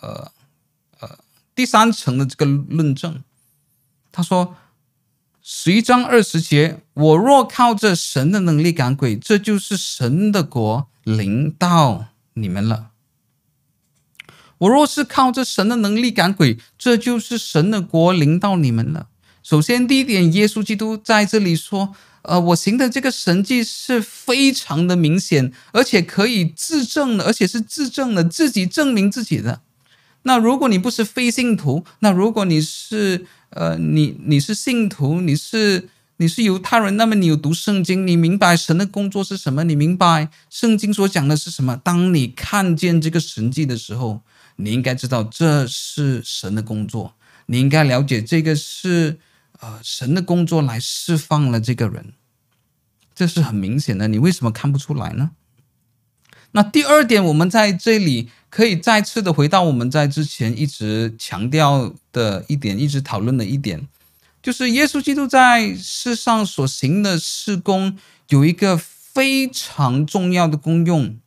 [0.00, 0.30] 呃
[1.00, 1.18] 呃
[1.54, 3.22] 第三层的这个论证，
[4.10, 4.56] 他说
[5.42, 12.92] 十一章二十节，我若靠着神的能力赶鬼，这就是神的国临到你们了。
[14.56, 19.08] 我若是靠着神的能力赶鬼，这就是神的国临到你们了。
[19.44, 29.60] 首先，第一点，耶稣基督在这里说：“呃，我行的这个神迹是非常的明显，而且可以自证的，而且是自证的，自己证明自己的。
[30.22, 39.62] 那如果你不是非信徒，那如果你是呃，你你是信徒，你是你是犹太人，那么你有读圣经，你明白神的工作是什么？
[39.64, 41.78] 你明白圣经所讲的是什么？
[41.84, 44.22] 当你看见这个神迹的时候，
[44.56, 47.12] 你应该知道这是神的工作，
[47.44, 49.18] 你应该了解这个是。”
[49.60, 52.12] 呃，神的工作来释放了这个人，
[53.14, 54.08] 这是很明显的。
[54.08, 55.30] 你为什么看不出来呢？
[56.52, 63.88] 那第二点，我们在这里可以再次的回到我们在之前一直强调的一点，一直讨论的一点，
[64.42, 71.18] 就是耶稣基督在世上所行的事工有一个非常重要的功用。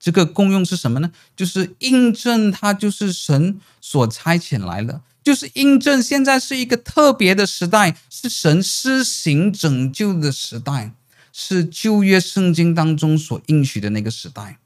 [0.00, 1.12] 这个功用是什么呢？
[1.36, 5.00] 就是印证他就是神所差遣来的。
[5.22, 10.92] 就是印证，现在是一个特别的时代，是神施行拯救的时代，
[11.32, 14.58] 是旧约圣经当中所应许的那个时代。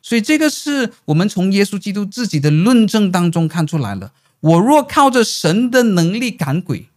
[0.00, 4.12] 所以，这个是我们从耶稣基督自己的论证当中看出来了。
[4.40, 6.88] 我若靠着神的能力赶鬼，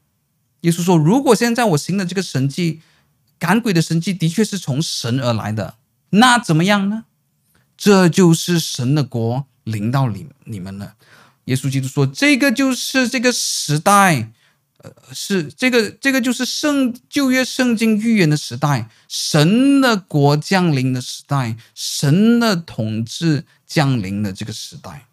[0.61, 2.81] 耶稣说，如果现在我行的这个神迹，
[3.37, 5.75] 赶鬼的神迹的确是从神而来的，
[6.11, 7.05] 那怎么样呢？
[7.75, 10.93] 这就是神的国临到你你们了。
[11.45, 14.31] 耶稣基督说：“这个就是这个时代，
[14.77, 25.07] 呃，是这个这个就是圣旧约圣经预言的时代，神的国降临的时代，神的统治降临的这个时代。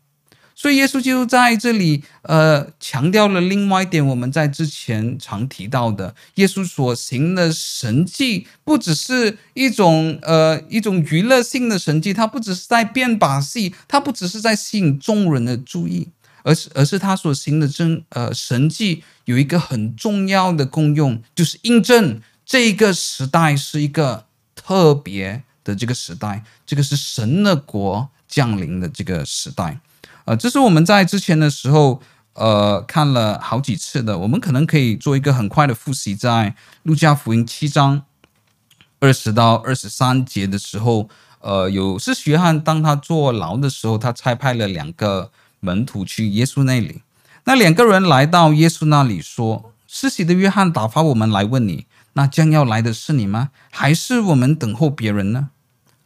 [0.54, 16.08] 所以耶稣基督在这里，呃，强调了另外一点，我们在之前常提到的，耶稣所行的神迹，不只是一种呃一种娱乐性的神迹，他不只是在变把戏，他不只是在吸引众人的注意。”
[16.48, 29.78] 而是，而是他所行的真呃神迹有一个很重要的功用，就是印证这个时代是一个特别的这个时代，这个是神的国降临的这个时代。
[30.24, 32.00] 呃，这是我们在之前的时候
[32.32, 38.04] 呃看了好几次的，我们可能可以做一个很快的复习，在路加福音七章
[39.00, 45.30] 二十到二十三节的时候，呃，有是约翰当他坐牢的时候，他差派了两个。
[45.60, 47.02] 门徒去耶稣那里，
[47.44, 53.50] 那两个人来到耶稣那里说：“施洗的约翰打发我们来问你，那将要来的是你吗？
[53.70, 55.50] 还是我们等候别人呢？”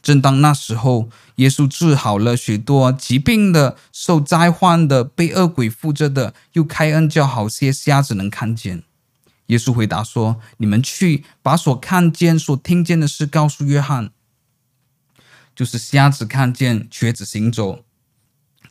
[0.03, 8.83] 正当那时候，耶稣治好了许多疾病的、受灾患的、被恶鬼附着的，又开恩叫好些瞎子能看见。
[9.47, 14.11] 耶稣回答说：“你们去把所看见、所听见的事告诉约翰，
[15.55, 17.85] 就是瞎子看见，瘸子行走。”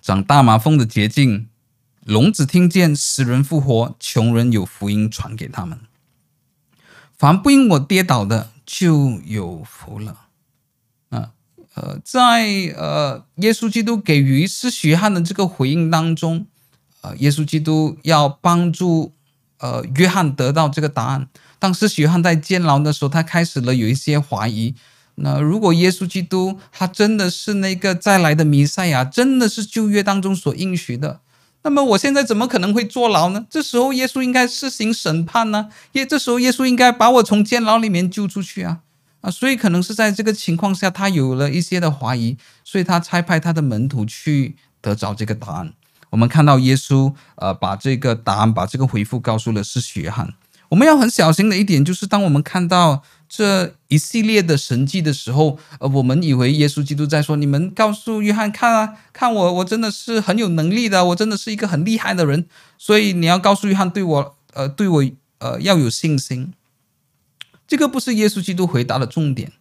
[0.01, 1.47] 长大麻风的捷径，
[2.03, 5.79] 聋子听见，死人复活，穷人有福音传给他们。
[7.15, 10.21] 凡不因我跌倒的，就有福了。
[11.09, 11.33] 啊，
[11.75, 16.47] 呃，在呃耶稣基督给予施洗约翰的这个回应当中，
[17.01, 19.13] 呃，耶稣基督要帮助
[19.59, 21.28] 呃约翰得到这个答案。
[21.59, 24.73] 当施洗约翰在监牢的时候，他开始了有一些怀疑。
[25.16, 31.20] 那如果耶稣基督他真的是那个再来的弥赛亚，真的是旧约当中所应许的，
[31.64, 33.45] 那么我现在怎么可能会坐牢呢？
[33.49, 35.70] 这时候耶稣应该施行审判呢？
[35.91, 38.80] 耶，这时候耶稣应该把我从监牢里面救出去啊！
[39.20, 45.74] 啊，所以可能是在这个情况下，他有了一些的怀疑，所以他差派他的门徒去得着这个答案。
[46.09, 50.34] 我们看到耶稣呃把这个答案，把这个回复告诉了施洗约翰。
[50.70, 53.03] 我们要很小心的一点就是，当我们看到。
[53.34, 62.45] 这一系列的神迹的时候，呃，我们以为耶稣基督在说：“你们告诉约翰看啊，看我，我真的是很有能力的，我真的是一个很厉害的人。
[62.77, 66.51] 所以你要告诉约翰，对我，呃，对我，呃，要有信心。”
[67.65, 69.53] 这个不是耶稣基督回答的重点。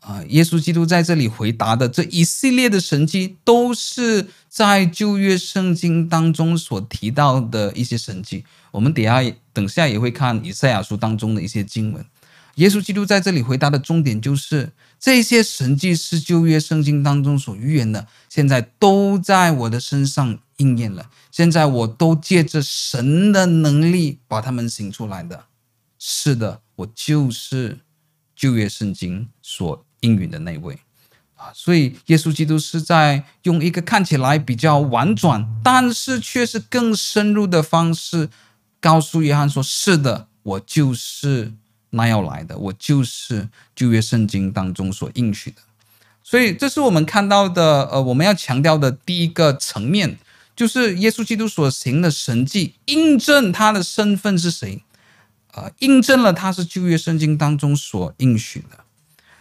[0.00, 8.44] 啊，耶稣基督在这里回答的这一系列的神迹，都是在旧约圣经当中所提到的一些神迹。
[8.72, 12.04] 我们等下等下也会看以赛亚书当中的一些经文。
[12.56, 21.10] 耶稣基督在这里回答的重点就是，这些神迹是旧约圣经当中所预言的，现在都在我的身上应验了。
[21.30, 25.44] 现在我都借着神的能力把他们行出来的。
[25.98, 27.80] 是的，我就是
[28.34, 29.84] 旧约圣经所。
[30.02, 30.76] 应允的那位
[31.36, 38.28] 啊，所以耶稣基督是在用一个看起来比较婉转，但是却是更深入的方式，
[38.80, 41.52] 告诉约翰说：“是的，我就是
[41.92, 45.62] 那要来的，我就是旧约圣经当中所应许的。”
[46.22, 50.18] 所以，这是我们看到的，呃，我们要强调的第一个层面，
[50.54, 54.82] 就是耶稣基督所行的神迹，印证他的身份是谁，
[55.52, 58.84] 呃，印证了他是旧约圣经当中所应许的。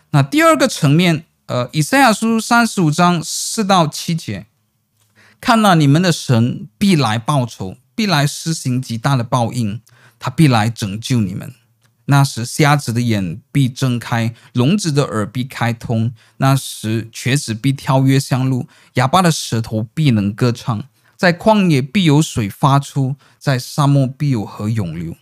[0.10, 4.48] 那第二个层面，呃，以赛亚书三十五章四到七节，
[5.40, 9.80] 看了，你们的神必来报仇，必来施行极大的报应，
[10.20, 11.54] 他必来拯救你们。
[12.12, 16.12] 那时，瞎子的眼必睁开，聋子的耳必开通。
[16.38, 20.84] 那时，瘸子必跳跃向路，哑巴的舌头必能歌唱。
[21.16, 25.16] 在旷野必有水发出，在沙漠必有河涌流。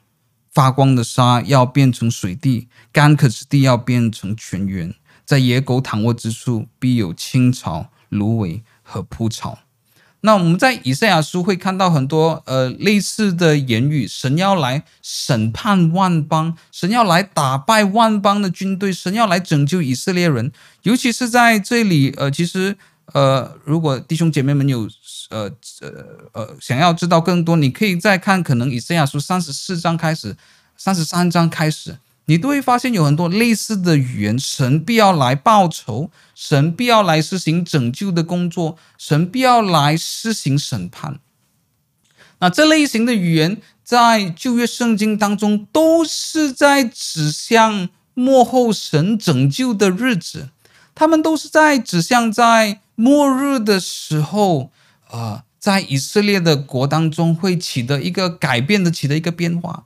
[0.52, 9.60] 发光的沙要变成水地，干渴之地要变成泉源，在野狗躺卧之处必有青草、芦苇和蒲草。
[10.22, 20.52] 那我们在以赛亚书会看到很多呃类似的言语，神要来审判万邦，神要来打败万邦的军队，神要来拯救以色列人。
[20.84, 22.78] 尤其是在这里，呃，其实
[23.14, 24.90] 呃，如果弟兄姐妹们有。
[25.32, 25.42] 呃
[25.82, 25.92] 呃
[26.34, 30.36] 呃，想要知道更多，你可以再看，可能以赛亚书三十四章开始，
[30.76, 31.96] 三十三章开始，
[32.30, 34.38] 你都会发现有很多类似的语言。
[34.38, 41.20] 神必要来报仇，神必要来施行拯救的工作，神必要来施行审判。
[42.38, 50.50] 那这类型的语言在旧约圣经当中都是在指向末后神拯救的日子，
[50.94, 54.72] 他们都是在指向在末日的时候。
[55.12, 59.86] 呃，在以色列的国当中会起的一个改变的，起的一个变化。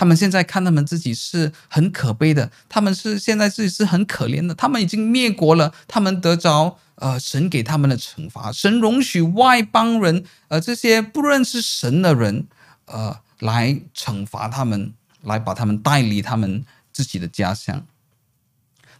[0.00, 4.54] 他们现在看他们自己是很可悲的，他们是现在自己是很可怜的。
[4.54, 12.46] 他们已经灭国了，他们得着呃神给他们的惩罚，神容许外邦人呃这些不认识神的人
[12.86, 17.84] 呃来惩罚他们，来把他们带离他们自己的家乡。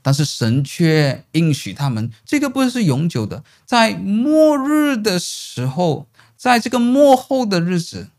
[0.03, 8.11] 但是神却应许他们，这个不是永久的，在末日的时候，在这个末后的日子，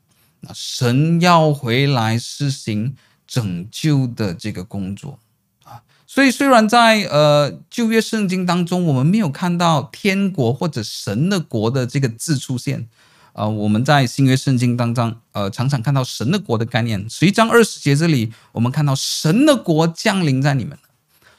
[0.42, 5.18] 那神要回来施行拯救的这个工作
[5.64, 5.82] 啊。
[6.06, 12.88] 所以虽然在呃旧约圣经当中，我们没有看到天国或者神的国的这个字出现，
[13.34, 17.10] 呃，我们在新约圣经当中，呃，常常看到神的国的概念。
[17.10, 20.78] 十一章二十节这里，我们看到神的国降临在你们。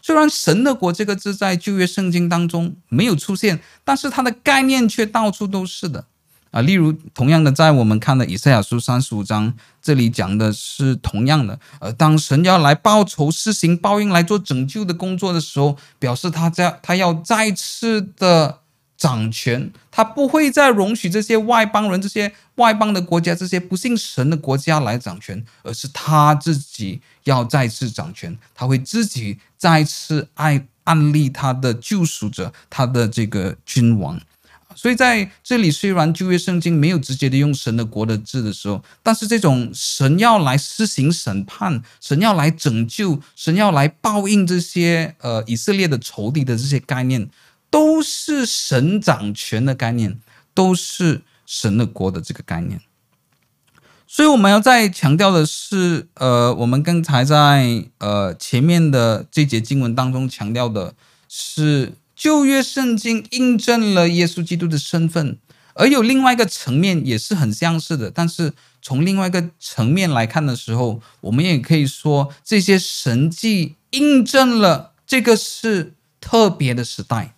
[0.05, 6.07] 虽然“神的国”这个字在旧约圣经当中没有出现，但是它的概念却到处都是的
[6.53, 6.63] 啊。
[6.63, 11.59] 例如，同样的，在我们看的以赛亚书三十五章，这里讲的是同样的。
[11.81, 18.61] 呃，当神要来报仇、施行报应、来做拯救的工作的时候，表示他在他要再次的。
[18.95, 28.39] 掌权，他不会再容许这些外邦人、这些外邦的国家、这些不信神的国家来掌权，而是他自己要再次掌权。
[28.55, 34.21] 他会自己再次爱安立他的救赎者，他的这个君王。
[34.77, 47.29] 所以在这里，虽然旧约圣经没有直接的用“神的国”的字的时候，但是这种神要来施行审判、神要来拯救、神要来报应这些呃以色列的仇敌的这些概念。
[47.73, 50.21] 都是神掌权的概念，
[50.53, 52.83] 都是神的国的这个概念。
[54.07, 60.95] 所以我们要再强调的是，呃，我们刚才在呃前面的这节经文当中强调的
[61.31, 65.39] 是旧约圣经印证了耶稣基督的身份，
[65.75, 68.13] 而有另外一个层面也是很相似的。
[68.13, 77.35] 但是从另外一个层面来看的时候，我们也可以说这些神迹印证了这个是特别的时代。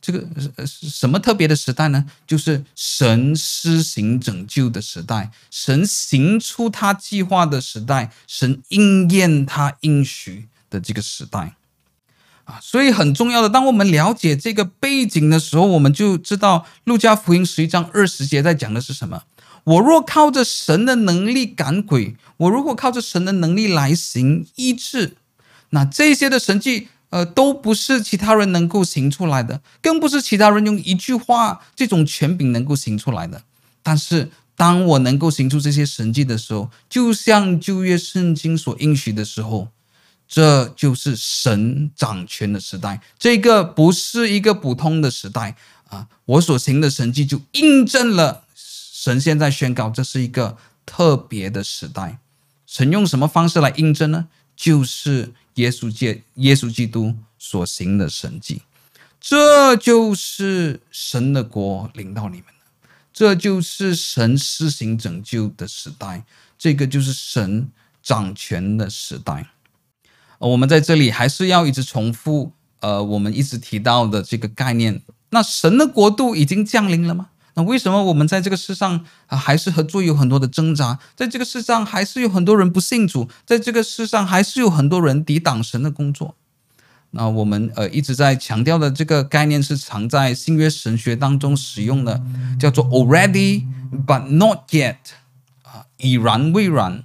[0.00, 0.26] 这个
[0.66, 2.06] 是什么特别的时代呢？
[2.26, 11.54] 就是神施行拯救的时代，神行出他计划的时代，神应验他应许的这个时代
[12.44, 12.58] 啊！
[12.60, 19.22] 所以很重要的，当我们了解这个背景的时候，我们就知道路加福音十一章二十节在讲的是什么。
[19.64, 25.16] 我若靠着神的能力赶鬼，我如果靠着神的能力来行医治，
[25.70, 33.42] 那这些的神迹，呃，都不是其他人能够行出来的，更不是其他人用一句话这种权柄能够行出来的。
[33.84, 39.68] 但是，当我能够行出这些神迹的时候，就像旧约圣经所应许的时候，
[40.34, 43.02] 这就是神掌权的时代。
[43.18, 45.54] 这个不是一个普通的时代
[45.90, 46.08] 啊！
[46.24, 50.56] 我所行的神迹就印证了神现在宣告，这是一个
[50.86, 52.18] 特别的时代。
[52.66, 54.28] 神用什么方式来印证呢？
[54.56, 58.62] 就是耶稣借耶稣基督所行的神迹。
[59.20, 62.46] 这就是神的国临到你们。
[63.12, 66.24] 这就是神施行拯救的时代，
[66.58, 67.68] 这个就是神
[68.02, 69.50] 掌权的时代。
[70.48, 75.00] 我们在这里还是要一直重复，呃，我们一直提到的这个概念。
[75.30, 77.28] 那神的国度已经降临了吗？
[77.54, 80.98] 那为什么我们在这个世上啊，还是和罪有很多的挣扎？
[81.14, 86.34] 在这个世上还是有很多人不信主，在这个世上还是有很多人抵挡神的工作。
[87.10, 92.22] 那我们呃一直在强调的这个概念是常在新约神学当中使用的，
[92.58, 93.66] 叫做 already
[94.06, 94.96] but not yet
[95.62, 97.04] 啊，已然未然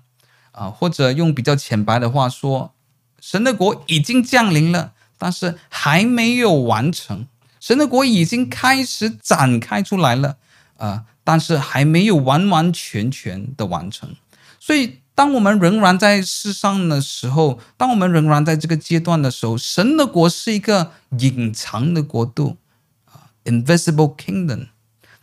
[0.54, 2.74] 啊，或者用比较浅白的话说，
[3.20, 7.28] 神的国已经降临了，但是还没有完成。
[7.60, 10.38] 神的国已经开始展开出来了
[10.78, 14.16] 啊，但是还没有完完全全的完成，
[14.60, 15.00] 所以。
[15.18, 22.58] 当我们仍然在世上的时候，当我们仍然在这个阶段的时候，神的国是一个隐藏的国度
[23.06, 24.68] 啊，invisible kingdom。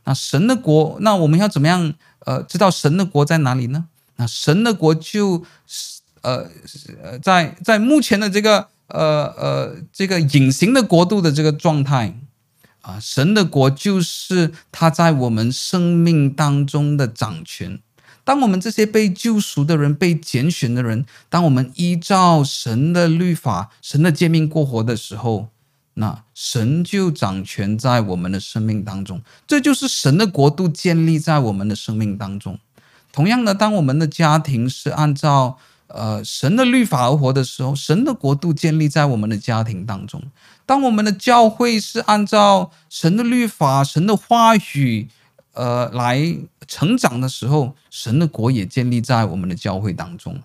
[0.03, 1.95] 那神的国，那我们要怎么样
[2.27, 3.85] 呃知道神的国在哪里呢？
[4.17, 5.45] 那神的国就
[6.25, 6.51] 呃
[7.03, 12.19] 呃在在目前的这个呃呃这个隐形的国度的这个状态
[12.81, 17.79] 啊，神的国就是他在我们生命当中的掌权。
[18.25, 25.49] 当我们这些被救赎的人、被拣选的人，当我们依照神的律法、神的诫命过活的时候，
[25.95, 29.21] 那神就掌权在我们的生命当中。
[29.47, 32.59] 这就是神的国度建立在我们的生命当中。
[33.13, 35.59] 同样的，当我们的家庭是按照
[35.89, 40.23] 呃神的律法而活的时候，神的国度建立在我们的家庭当中。
[40.67, 45.09] 当我们的教会是按照神的律法、神的话语。
[45.57, 50.43] 呃，来成长的时候，神的国也建立在我们的教会当中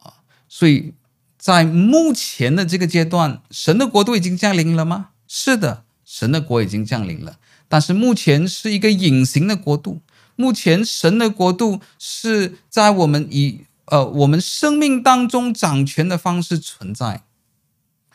[0.00, 0.12] 啊。
[0.46, 0.92] 所以
[1.38, 5.08] 在目前的这个阶段，神的国度已经降临了吗？
[5.26, 7.38] 是的，神的国已经降临了。
[7.66, 10.02] 但是目前是一个隐形的国度。
[10.36, 17.22] 目前神的国度是在我们以呃我们生命当中掌权的方式存在。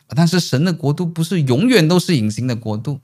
[0.08, 3.00] 但是神的国度不是永远都是隐形的国度。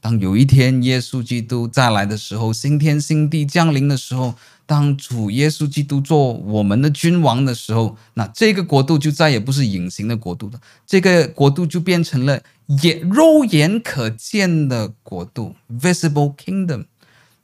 [0.00, 4.34] 当有一天耶稣基督再来的时候，新天新地降临的时候，
[4.66, 12.42] 当主耶稣基督做我们的君王的时候，那这个国度就再也不是隐形的国度了，这个国度就变成了
[12.82, 16.84] 眼肉眼可见的国度 （visible kingdom）。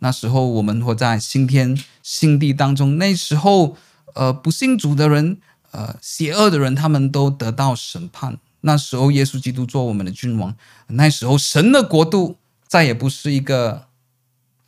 [0.00, 3.78] 那时候我们活在新天新地当中，那时候
[4.14, 5.38] 呃不信主的人，
[5.70, 8.38] 呃邪恶的人，他们都得到审判。
[8.62, 10.54] 那时候耶稣基督做我们的君王，
[10.88, 12.36] 那时候神的国度。
[12.68, 13.88] 再也不是一个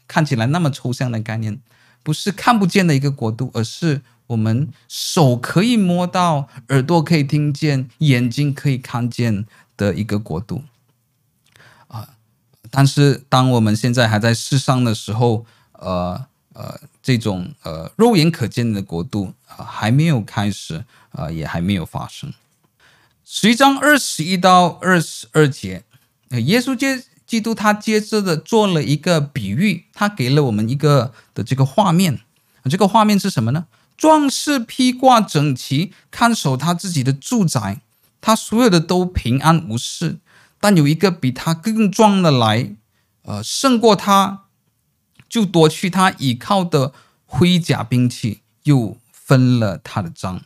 [0.07, 1.59] 看起来那么抽象的概念，
[2.03, 9.47] 不是看不见的一个国度，而是我们手可以摸到、耳朵可以听见、眼睛可以看见
[9.79, 10.65] 的一个国度
[11.89, 12.11] 啊！
[12.71, 22.33] 但是当我们现在还在世上的时候，呃呃，这种呃肉眼可见的国度啊，还没有开始啊，也还没有发生。
[23.25, 25.85] 十一章二十一到二十二节，
[26.31, 27.05] 耶稣接。
[27.27, 32.21] 基督他接着的做了一个比喻，他给了我们一个的这个画面，
[32.71, 33.65] 这个画面是什么呢？
[33.97, 37.81] 壮士披挂整齐，看守他自己的住宅，
[38.21, 40.19] 他所有的都平安无事。
[40.61, 42.77] 但有一个比他更壮的来，
[43.23, 44.44] 呃，胜过他，
[45.35, 46.93] 就夺去他倚靠的
[47.27, 50.43] 盔甲兵器，又分了他的章。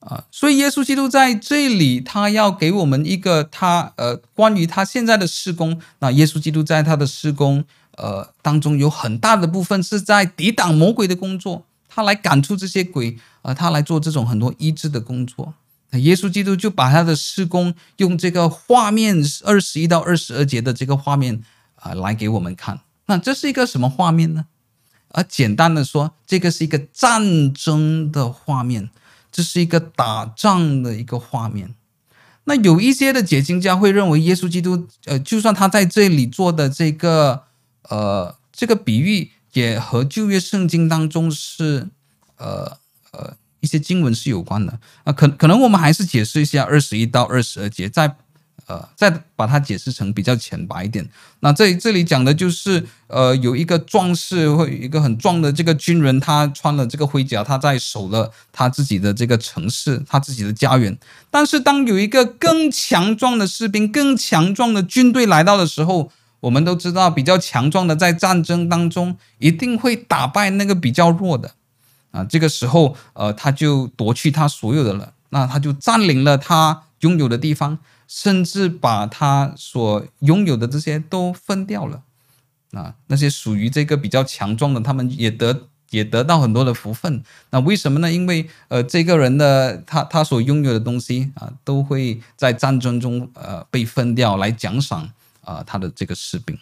[0.00, 5.80] 啊，所以耶稣基督在这里，他要给我们一个他呃关于他现在的施工。
[6.00, 15.54] 那耶稣基督在他的施工呃当中有很大的部分是在抵挡魔鬼的工作，他来赶出这些鬼，呃，他来做这种很多医治的工作。
[15.90, 21.40] 那耶稣基督就把他的施工用这个画面二十一到二十二节的这个画面
[21.76, 22.80] 啊，呃，来给我们看。
[23.06, 24.46] 那这是一个什么画面呢？
[25.08, 28.90] 而简单的说，这个是一个战争的画面。
[29.34, 31.74] 这是一个打仗的一个画面。
[32.44, 37.44] 那有一些的解经家会认为，耶稣基督，呃，就算他在这里做的这个，
[37.88, 41.88] 呃，这个比喻，也和旧约圣经当中是，
[42.36, 42.76] 呃
[43.12, 45.12] 呃，一些经文是有关的啊。
[45.14, 48.16] 可可能我们还是解释一下二十一到二十二节，在
[48.66, 51.08] 呃再把它解释成比较浅白一点。
[51.40, 60.96] 那这这里讲的就是呃有一个壮士或一个很壮的这个军人，他穿了这个盔甲，他在守了他自己的这个城市，他自己的家园。
[61.30, 66.10] 但是当有一个更强壮的士兵、更强壮的军队来到的时候，
[66.40, 71.52] 我们都知道，比较强壮的在战争当中一定会打败那个比较弱的，
[72.10, 77.78] 啊，这个时候，呃，他就夺去他所有的了，那他就占领了他拥有的地方，
[78.14, 82.02] 甚至把他所拥有的这些都分掉了，
[82.72, 87.22] 啊，那些属于这个比较强壮的，他们也得也得到很多的福分。
[87.48, 88.12] 那为什么呢？
[88.12, 95.10] 因为，呃，这个人的他他所拥有的东西啊，都会在战争中呃被分掉来奖赏。
[95.44, 96.56] 啊、呃，他的这个士兵，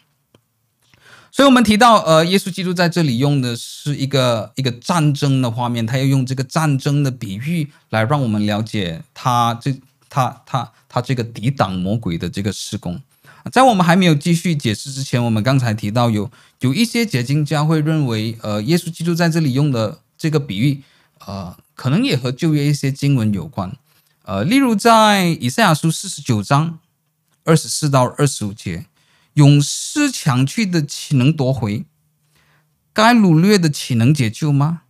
[1.30, 9.78] 所以我们提到，呃，耶稣基督在这里用的是一个一个战争的画面，他要用这个战争的比喻来让我们了解他这
[10.10, 13.00] 他他他这个抵挡魔鬼的这个事工。
[13.50, 20.82] 在我们还没有继续解释之前，我们刚才提到有有一些解经家会认为，呃，耶稣基督在这里用的这个比喻，
[21.26, 23.74] 呃，可能也和旧约一些经文有关，
[24.24, 26.78] 呃，例如在以赛亚书四十九章。
[27.42, 28.84] 二十四到二十五节，
[29.32, 31.86] 勇士抢去的岂能夺回？
[32.92, 34.82] 该掳掠的岂能解救吗？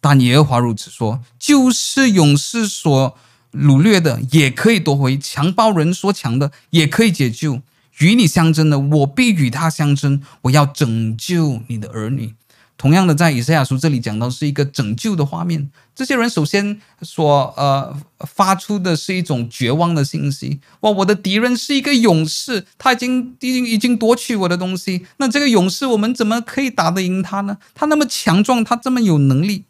[0.00, 3.18] 但耶和华如此说：就是勇士所
[3.56, 7.62] 掳掠的，也可以夺回；强暴人所强的，也可以解救。
[7.98, 10.20] 与你相争的，我必与他相争。
[10.42, 12.34] 我要拯救你的儿女。
[12.76, 15.70] 同样的，在以赛亚书这里讲到是一个拯救的画面。
[15.94, 25.06] 这些人首先所呃发出的是一种绝望的信息：哇，我的敌人是一个勇士，他已经已经已经夺取我的东西。
[25.16, 27.56] 那这个勇士，我们怎么可以打得赢他呢？
[27.74, 29.64] 他那么强壮，他这么有能力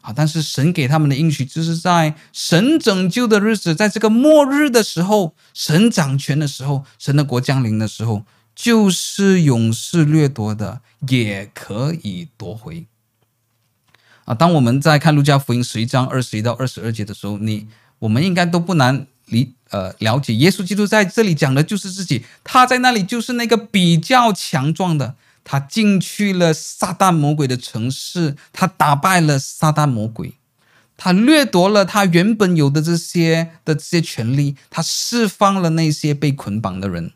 [0.00, 0.12] 啊！
[0.14, 8.24] 但是神给他们的应许，就是在神拯救的日子，在这个末日的时候，神掌权的时候，神的国降临的时候。
[8.52, 12.84] 就是勇士掠夺的，也可以夺回
[14.26, 14.34] 啊！
[14.34, 17.68] 当我们在看路加福音十一章二十一到二十二节的时候，你
[18.00, 25.14] 我们应该都不难理呃了解，耶稣基督在这里讲的就是自己，他在那里就是那个比较强壮的，
[25.44, 30.34] 他进去了撒旦魔鬼的城市，他打败了撒旦魔鬼，
[30.96, 37.12] 他掠夺了他原本有的这些的这些权利，他释放了那些被捆绑的人。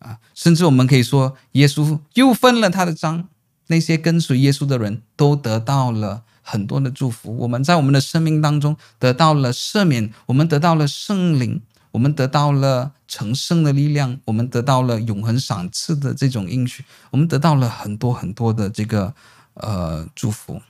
[0.00, 3.28] 啊，甚至我们可以说，耶稣又分了他的章，
[3.66, 7.36] 那些跟随耶稣的人都得到了很多的祝福。
[7.38, 19.14] 我们在我们的生命当中得到了赦免，我们得到了圣灵，我们得到了成圣的力量，我们得到了永恒赏赐的这种应许，我们得到了很多很多的这个
[19.54, 20.60] 呃祝福。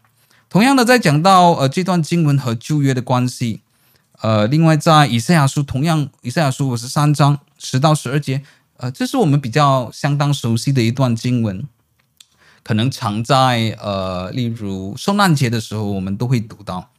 [0.49, 3.61] 同样的，在讲到呃这段经文和旧约的关系，
[4.21, 8.43] 呃，另外在以赛亚书，同样以赛亚书五十三章十到十二节。
[8.79, 11.67] 呃，这是我们比较相当熟悉的一段经文，
[12.63, 16.91] 可能常在呃，例如受难节的时候，我们都会读到。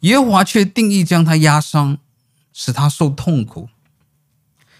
[0.00, 1.96] 耶和华却定义将他压伤，
[2.52, 3.68] 使他受痛苦。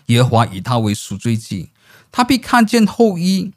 [0.06, 1.70] 耶和华以他为赎罪祭，
[2.12, 3.52] 他必看见后裔，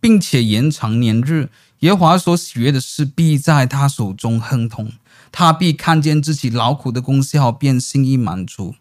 [0.00, 1.50] 并且延长年日。
[1.80, 4.92] 耶和华所喜悦的事必在他手中亨通，
[5.32, 8.76] 他必看见自己劳苦的功效，便心意满足。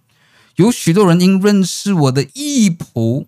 [0.58, 3.26] 有许多人因认识我的义仆，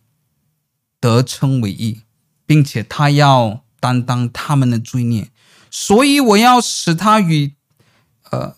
[0.99, 2.01] 得称为义，
[2.45, 5.31] 并且他要担当他们的罪孽，
[5.71, 7.53] 所以我要使他与，
[8.29, 8.55] 呃，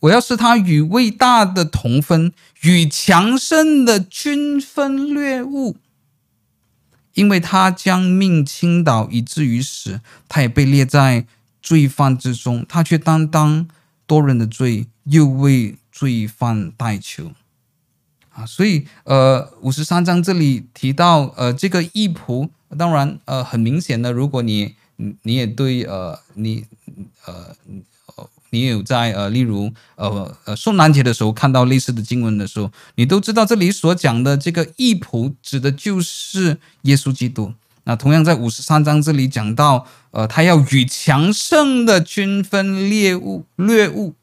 [0.00, 2.32] 我要是他与伟大的同分，
[2.62, 5.76] 与强盛的均分掠物，
[7.14, 11.26] 因为他将命倾倒以至于死，他也被列在
[11.60, 13.68] 罪犯之中，他却担当
[14.06, 17.32] 多人的罪，又为罪犯代求。
[18.30, 22.48] 啊，所以呃，五十三章这里提到呃，这个义仆，
[22.78, 26.64] 当然呃，很明显的，如果你你也对呃，你
[27.26, 27.54] 呃，
[28.50, 37.52] 你有在呃，例如呃呃，受难节的时候看到类似的经文的时候，你都知道这里所讲的这个义仆指的就是耶稣基督。
[37.84, 44.14] 那同样在五十三章这里讲到，呃，他要与强盛的均分猎物，掠物。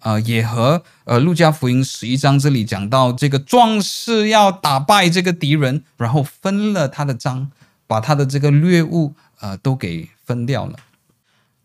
[0.00, 7.50] 呃，也和呃，路加福音十一章这里讲到，这个壮士要打败这个敌人，然后分了他的章，
[7.86, 10.76] 把他的这个掠物呃都给分掉了。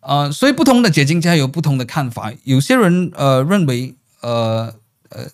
[0.06, 2.32] 呃，所以不同的解经家有不同的看法。
[2.44, 4.74] 有些人呃认为，呃
[5.10, 5.28] 呃，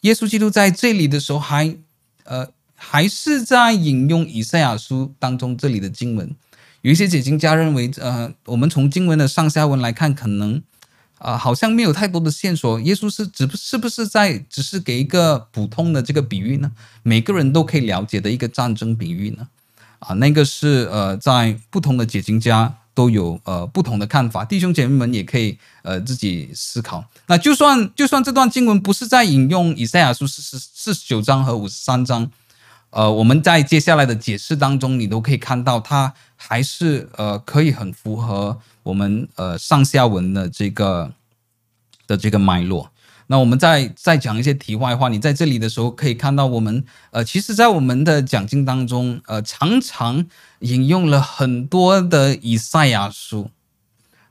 [0.00, 1.76] 耶稣基督在这里的时候还
[2.24, 6.34] 呃还是在引用以赛亚书当中这里的经文。
[6.82, 10.62] 有一些解经家认为，呃，我们从经文的上下文来看，可能。
[11.18, 12.78] 啊、好像没有太多的线索。
[12.82, 16.70] 耶稣是只是不是在只是给一个普通的这个比喻呢？
[17.02, 19.48] 每个人都可以了解的一个战争比喻呢？
[20.00, 24.44] 啊，那个是呃，在不同的解经家都有呃不同的看法。
[24.44, 27.04] 弟兄姐妹们也可以呃自己思考。
[27.26, 32.30] 那就算就算这段经文不是在引用以赛亚书四十四十九章和五十三章。
[32.90, 41.12] 呃，我们在接下来的解释当中，你都可以看到，它还是呃可以很符合我们呃上下文的这个
[42.06, 42.92] 的这个脉络。
[43.26, 50.26] 那我们再再讲一些题外话，你在这里的时候可以看到，我们呃其实，在我们的讲经当中，呃常常
[50.60, 53.50] 引用了很多的以赛亚书。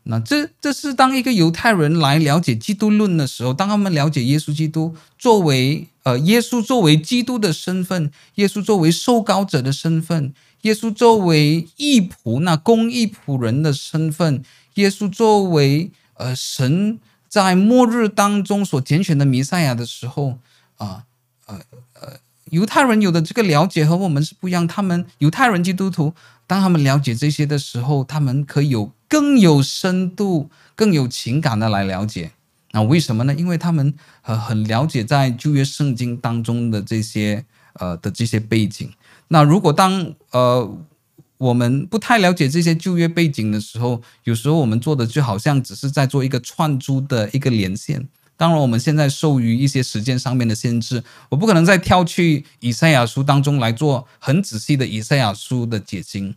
[0.05, 10.33] 那这这是当一个犹太人来了解基督论的时候，当他们了解耶稣基督作为呃耶稣作为基督的身份，耶稣作为受膏者的身份，
[10.63, 16.99] 耶稣作为义仆那公义仆人的身份，耶稣作为呃神
[17.33, 20.37] 在末日当中所拣选的弥赛亚的时候
[20.77, 21.05] 啊
[21.47, 21.59] 呃
[21.99, 22.13] 呃
[22.51, 26.13] 犹太人有的这个了解和我们是不一样，他们犹太人基督徒
[26.45, 28.91] 当他们了解这些的时候，他们可以有。
[29.13, 32.31] 更有深度、更有情感的来了解，
[32.71, 33.35] 那为什么呢？
[33.35, 38.91] 因为他们很很了解在旧约圣经当中的这些呃的这些背景。
[39.27, 40.67] 那如果当呃
[41.37, 48.07] 我们不太了解这些就业背景的时候，有时候我们做的就好像只是在做一个串珠的一个连线。
[48.35, 56.35] 当然，我们现在受于一些时间上面的限制，我不可能再跳去以赛亚书当中来做很仔细的以赛亚书的解经。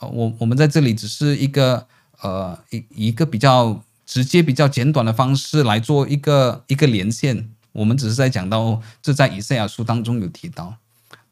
[0.00, 1.86] 我我们在这里只是一个。
[2.22, 7.50] 呃，一一个比较直接、比较简短的方式来做一个一个连线。
[7.72, 10.74] 我们只是在讲到这，在以赛亚书当中有提到。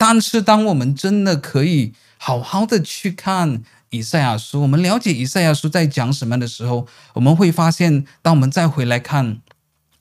[0.06, 9.40] 但是，当我们真的可以好好的去看以赛亚书，我们了解以赛亚书在讲什么的时候，我们会发现，当我们再回来看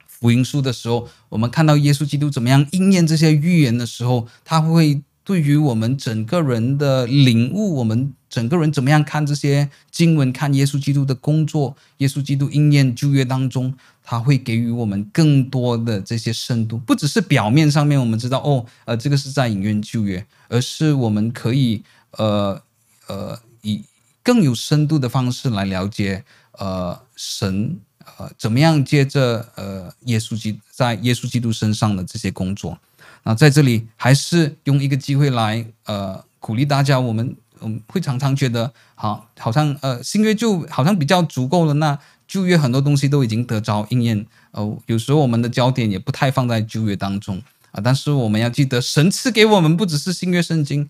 [0.06, 5.02] 福音书的时候，我们看到耶稣基督怎么样应验这些预言的时候，他会。
[5.26, 13.74] 对于我们整个人的领悟，我们整个人怎么样看这些经文，看耶稣基督的工作，耶稣基督应验旧约当中，
[14.04, 21.82] 他会给予我们更多的这些深度，不只是表面上面我们知道哦，呃，这个是在引用旧约，而是我们可以
[22.12, 22.62] 呃
[23.08, 23.84] 呃以
[24.22, 27.80] 更有深度的方式来了解呃神
[28.18, 32.78] 呃怎么样借着呃耶稣基在耶稣基督身上的这些工作。
[33.24, 41.98] 那在这里还是用一个机会来呃鼓励大家，我们我们会常常觉得好，好像呃新约就好像比较足够了，那
[42.28, 50.90] 旧约很多东西都已经得着应验，呃有时候我们的焦点也不太放在旧约当中啊，但是我们要记得，神赐给我们不只是新约圣经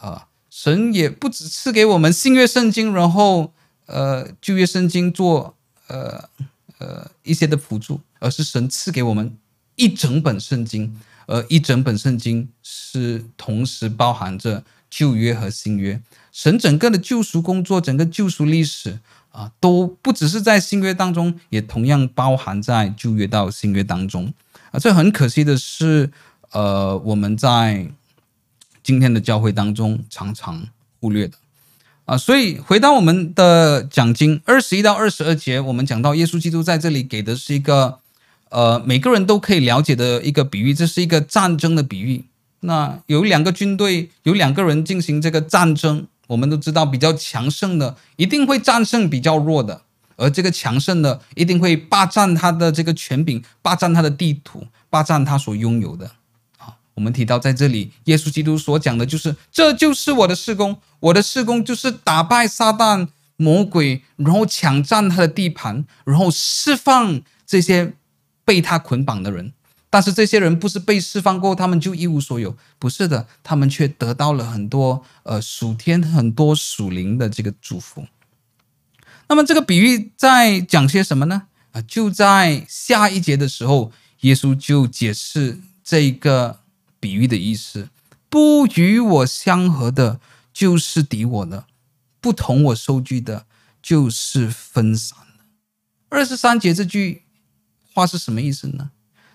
[0.00, 3.52] 啊，神也不只赐给我们新约圣经，然后
[3.86, 5.54] 呃旧约圣经做
[5.88, 6.28] 呃
[6.78, 9.36] 呃一些的辅助，而是神赐给我们
[9.76, 10.98] 一整本圣经。
[11.26, 16.02] 而一整本圣经是同时包含着旧约和新约，
[16.32, 18.98] 神整个的救赎工作，整个救赎历史
[19.30, 24.32] 啊，都不只是在新约当中，也同样包含在旧约到新约当中
[24.70, 24.78] 啊。
[24.78, 26.10] 这很可惜的是，
[26.52, 27.88] 呃，我们在
[28.82, 30.66] 今天的教会当中常常
[31.00, 31.36] 忽略的
[32.04, 32.16] 啊。
[32.16, 37.98] 所以回到我们的讲经二十一到二十二节，我们讲到耶稣基督在这里给的是一个。
[38.52, 42.24] 呃，每个人都可以了解的一个比喻，这是一个战争的比喻。
[42.62, 46.08] 那有两个军队，有两个人进行这个战争。
[46.30, 49.82] 我们都知道，比较强盛的一定会战胜比较弱的，
[50.16, 56.12] 而这个强盛的一定会霸占他的这个权柄，霸占他的地图，霸占他所拥有的。
[56.58, 67.94] 啊，我们提到在这里，耶稣基督所讲的就是，这就是我的事工，我的事工就是打败撒旦魔鬼，然后抢占他的地盘，然后释放这些。
[68.42, 69.52] 被他捆绑的人，
[69.90, 78.06] 但是这些人不是被释放过，他们就一无所有，不是的，他们却得到了很多呃属天很多属灵的这个祝福。
[79.28, 81.48] 那么这个比喻在讲些什么呢？
[81.72, 86.60] 啊，就在下一节的时候，耶稣就解释这个
[86.98, 87.88] 比喻的意思：
[88.28, 90.20] 不与我相合的，
[90.52, 91.64] 就是敌我的；
[92.20, 93.46] 不同我收据的，
[93.82, 95.44] 就是分散的。
[96.08, 97.22] 二十三节这句。
[97.92, 98.92] 话是什么意思呢？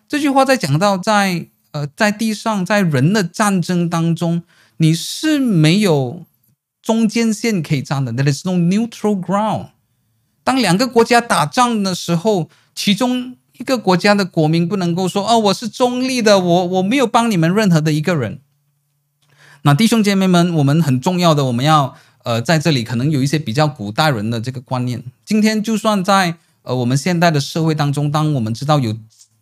[0.07, 4.43] 这句话在讲到在呃在地上在人的战争当中，
[4.77, 6.23] 你是没有
[6.81, 8.13] 中间线可以站的。
[8.13, 9.69] There is no neutral ground。
[10.43, 18.39] 当两个国家打仗的时候，其中一个国家的国民不能够说：“哦，我是中立的，我我没有帮你们任何的一个人。”
[19.63, 25.03] 那弟兄姐妹们，我们很重要的，我们要呃在这里可能有一些比较古代人的这个观念。
[25.25, 28.95] 今天就算在呃，我们现代的社会当中，当我们知道有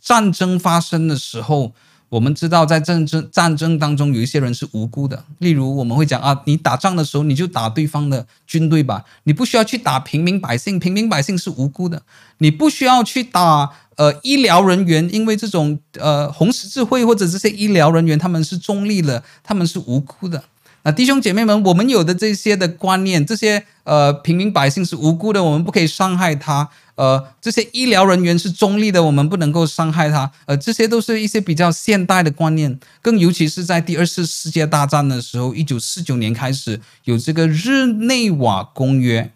[0.04, 1.72] 战争发生的时候，
[2.10, 5.24] 我们知道在战争战争当中有一些人是无辜的。
[5.40, 12.04] 例如，我们会讲啊，你打仗的时候你就打对方的军队吧，你不需要去打平民百姓，平民百姓是无辜的。
[12.40, 20.44] 你不需要去打呃医疗人员，因为这种呃红十字会或者这些医疗人员他们是中立的，他们是无辜的。
[20.86, 30.32] 那弟兄姐妹们，我们有的这些的观念，这些呃平民百姓是无辜的，我们不可以伤害他；呃，这些医疗人员是中立的，我们不能够伤害他。
[30.46, 39.32] 呃，这些都是一些比较现代的观念，更尤其是在第二次世界大战的时候，一九四九年开始有这个日内瓦公约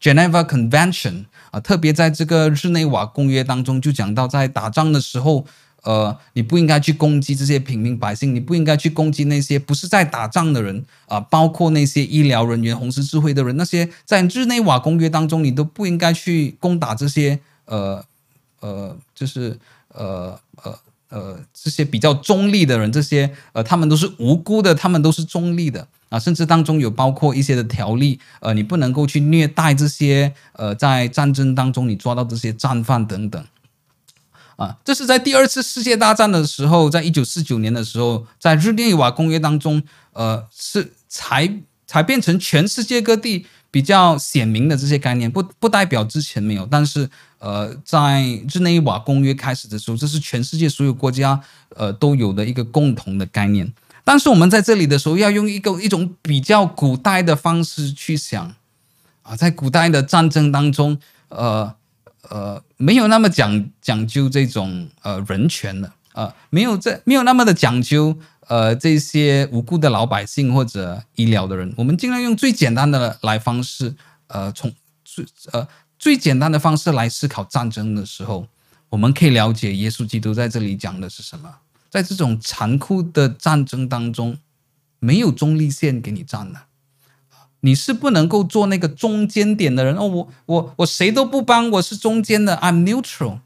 [0.00, 5.46] （Geneva Convention） 啊、特别在这个日内瓦公约当中就讲到，在打仗的时候。
[5.88, 18.04] 呃，你不应该去攻击这些平民百姓，你不应该去攻击那些不是在打仗的人啊、包括那些医疗人员、红十字会的人，那些在日内瓦公约当中，你都不应该去攻打这些呃
[18.60, 19.58] 呃，就是
[19.94, 20.78] 呃呃
[21.08, 33.42] 呃这些比较中立的人，这些呃他们都是无辜的，他们都是中立的啊，甚至当中有包括一些的条例，呃，你不能够去虐待这些呃在战争当中你抓到这些战犯等等。
[34.58, 39.80] 啊，这是在第二次世界大战的时候，在一九四九年的时候，在日内瓦公约当中，
[40.12, 41.48] 呃，是才
[41.86, 51.40] 才变成全世界各地比较显明的这些概念，不不代表之前没有，但是呃，在日内瓦公约开始的时候，这是全世界所有国家
[51.76, 53.72] 呃都有的一个共同的概念。
[54.02, 58.52] 但是我们在这里的时候，要用一个一种比较古代的方式去想，
[59.22, 60.98] 啊，在古代的战争当中，
[61.28, 61.78] 呃。
[62.22, 73.94] 呃，没有那么讲讲究这种呃人权的，呃，没有这没有那么的讲究，呃，这些无辜的老百姓或者医疗的人，我们尽量用最简单的来方式，
[74.26, 74.72] 呃，从
[75.04, 75.66] 最呃
[75.98, 78.46] 最简单的方式来思考战争的时候，
[78.88, 81.48] 我们可以了解耶稣基督在这里讲的是什么，
[81.88, 84.38] 在这种残酷的战争当中，
[84.98, 86.60] 没有中立线给你站的。
[87.60, 93.40] 你是不能够做那个中间点的人哦，我我我谁都不帮，我是中间的，I'm neutral。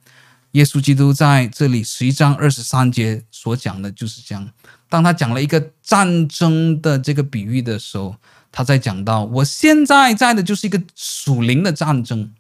[0.53, 4.51] 耶稣基督在这里十一章二十三节所讲的就是这样。
[4.91, 8.17] 当他讲了一个战争的这个比喻的时候，
[8.51, 12.31] 他在讲到我现在在的就是一个属灵的战争，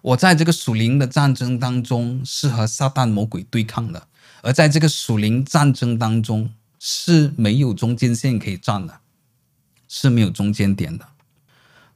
[0.00, 4.06] 我在这个属灵的战争当中是和撒旦魔鬼对抗的，
[4.40, 8.98] 而在这个属灵战争当中是没有中间线可以站的。
[9.92, 11.04] 是没有中间点的。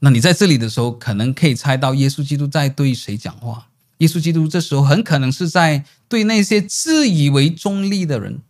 [0.00, 3.68] 那你在这里的时候，可能可以猜到耶稣基督在对谁讲话？
[3.98, 8.40] 耶稣基督这时候很可能是在对那些自以为中立的人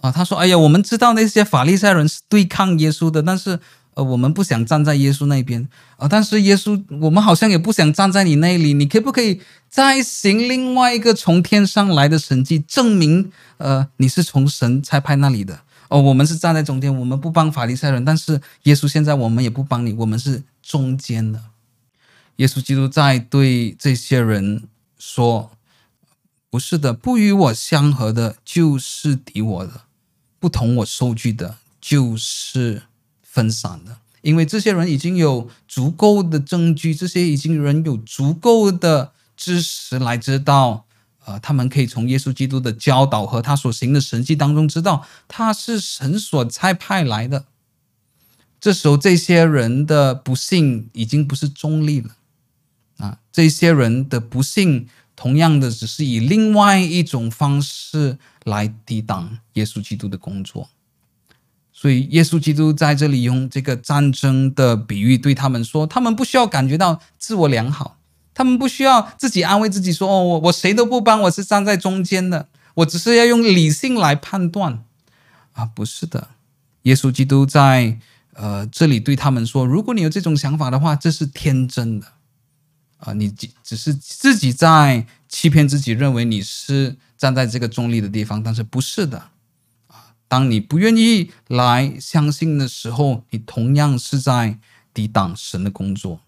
[0.00, 0.12] 啊。
[0.12, 3.58] 他说：“哎呀，我们知道那些法利赛人是对抗耶稣的，但是
[3.94, 6.06] 呃，我们不想站在耶稣那边啊。
[6.08, 8.72] 但是耶稣，我们好像也不想站在你那里。
[8.72, 15.60] 你可不可以再行另外一个从天上来的神迹，证明呃你是从神差派那里的？”
[15.94, 21.40] 哦，我们是站在中间，我们不帮法利赛人，但是耶稣现在我们也不帮你，我们是中间的。
[22.38, 24.64] 耶稣基督在对这些人
[24.98, 25.52] 说
[26.50, 29.82] ：“不是的，不与我相合的，就是敌我的；
[30.40, 32.82] 不同我收据的，就是
[33.22, 33.98] 分散的。
[34.22, 40.83] 因为这些人已经有足够的证据，这些已经人有足够的知识来知道。”
[41.24, 47.46] 呃，他们可以从耶稣基督的教导和他所行的神迹当中知道他是神所差派来的。
[48.60, 52.16] 这时候，这些人的不信已经不是中立了
[52.96, 53.18] 啊！
[53.30, 60.70] 这些人的不信，同样的，只是以另外一种方式来抵挡耶稣基督的工作。
[61.72, 67.98] 所以，耶稣基督在这里用这个战争的比喻对他们说：他们不需要感觉到自我良好。
[68.34, 74.84] 他们不需要自己安慰自己说：“哦，我我谁都不帮，我是站在中间的，我只是要用理性来判断。”
[75.54, 76.30] 啊，不是的，
[76.82, 77.96] 耶稣基督在
[78.32, 82.08] 呃这里对他们说：“如果你有这种想法的话，这是天真的
[82.98, 89.30] 啊，你只只是自己在欺骗自己，认为你是站在这个中立的地方，但是不是的
[89.86, 90.10] 啊。
[90.26, 94.58] 当你不愿意来相信的时候，你同样是在
[94.92, 96.18] 抵挡神的工作。”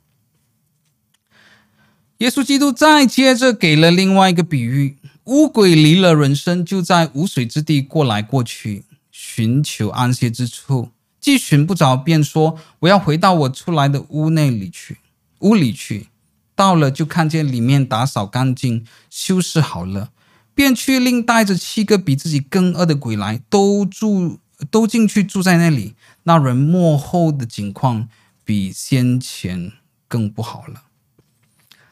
[2.18, 10.88] 耶稣基督再接着给了另外一个比喻：乌鬼离了人身，就在无水之地过来过去，寻求安歇之处，
[11.20, 14.96] 既寻不着，便说：“我要回到我出来的屋内里去。”
[15.40, 16.06] 屋里去，
[16.54, 20.10] 到了就看见里面打扫干净，修饰好了，
[20.54, 24.38] 便去另带着七个比自己更恶的鬼来，都住
[24.70, 25.94] 都进去住在那里。
[26.22, 28.08] 那人末后的景况
[28.42, 29.72] 比先前
[30.08, 30.84] 更不好了。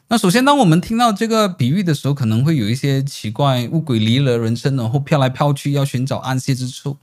[0.07, 6.97] 那首先，当我们听到这个比喻的时候，可能会有一些奇怪，乌鬼离了人身，然后飘来飘去，要寻找安歇之处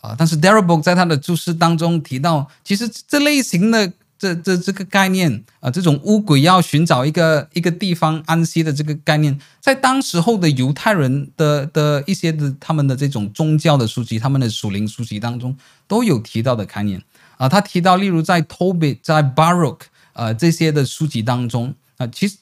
[0.00, 0.14] 啊。
[0.16, 3.92] 但是 Darabok 在他的注释当中提到，其实这类型的。
[4.16, 15.54] 这这这个概念啊，这种乌鬼要寻找一个一个地方安息的这个概念，在当时候的犹太人的的一些的他们的这种宗教的书籍，他们的属灵书籍当中
[15.88, 17.02] 都有提到的概念
[17.36, 17.48] 啊。
[17.48, 19.80] 他提到，例如在 Tobit、在 Baruch
[20.12, 22.36] 啊这些的书籍当中啊，其实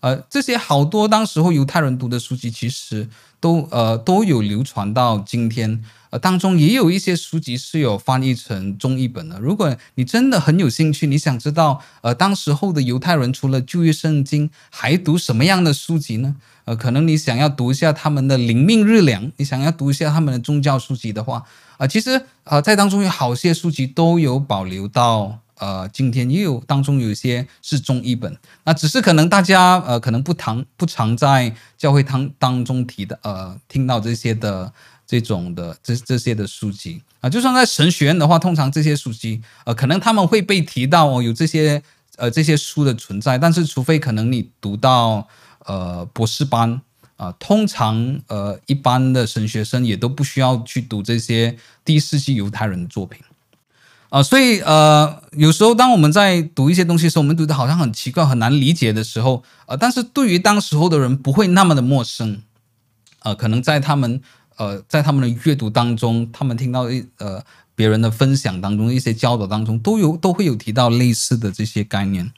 [0.00, 3.08] 呃这些好多当时候犹太人读的书籍，其实
[3.40, 5.82] 都呃都有流传到今天。
[6.10, 9.40] 呃，当中也有一些书籍是有翻译成中译本的。
[9.40, 16.36] 如果你真的很有兴趣，你想知道，呃，当时候的犹太人除了旧约圣经，还读什么样的书籍呢？
[16.64, 21.42] 呃，可能你想要读一下他们的灵命日粮，你想要读一下他们的宗教书籍的话，
[21.76, 28.36] 啊、其实呃，在当中有好些书籍都有保留到呃今天，也有当中有一些是中译本。
[28.64, 34.72] 那只是可能大家呃可能不常不常在教会当当中提的呃听到这些的。
[35.08, 41.80] 这种的这这些的书籍啊，就算在神学院的话，通常这些书籍呃，可能他们会被提到哦，有这些
[42.16, 45.28] 呃这些书的存在，但是除非可能你读到
[45.64, 46.82] 呃博士班
[47.16, 53.20] 啊、通常呃一般的神学生也都不需要去读这些第一世纪犹太人的作品
[54.08, 62.42] 啊、所以呃有时候当我们在读一些东西的时候，我们读的好像很奇怪很难理解的时候，呃，但是对于当时候的人不会那么的陌生，
[63.20, 64.20] 呃，可能在他们。
[64.58, 67.44] 呃，在他们的阅读当中，他们听到一呃
[67.74, 72.32] 别人的分享当中，一些教导当中，都有都会有提到类似的这些概念。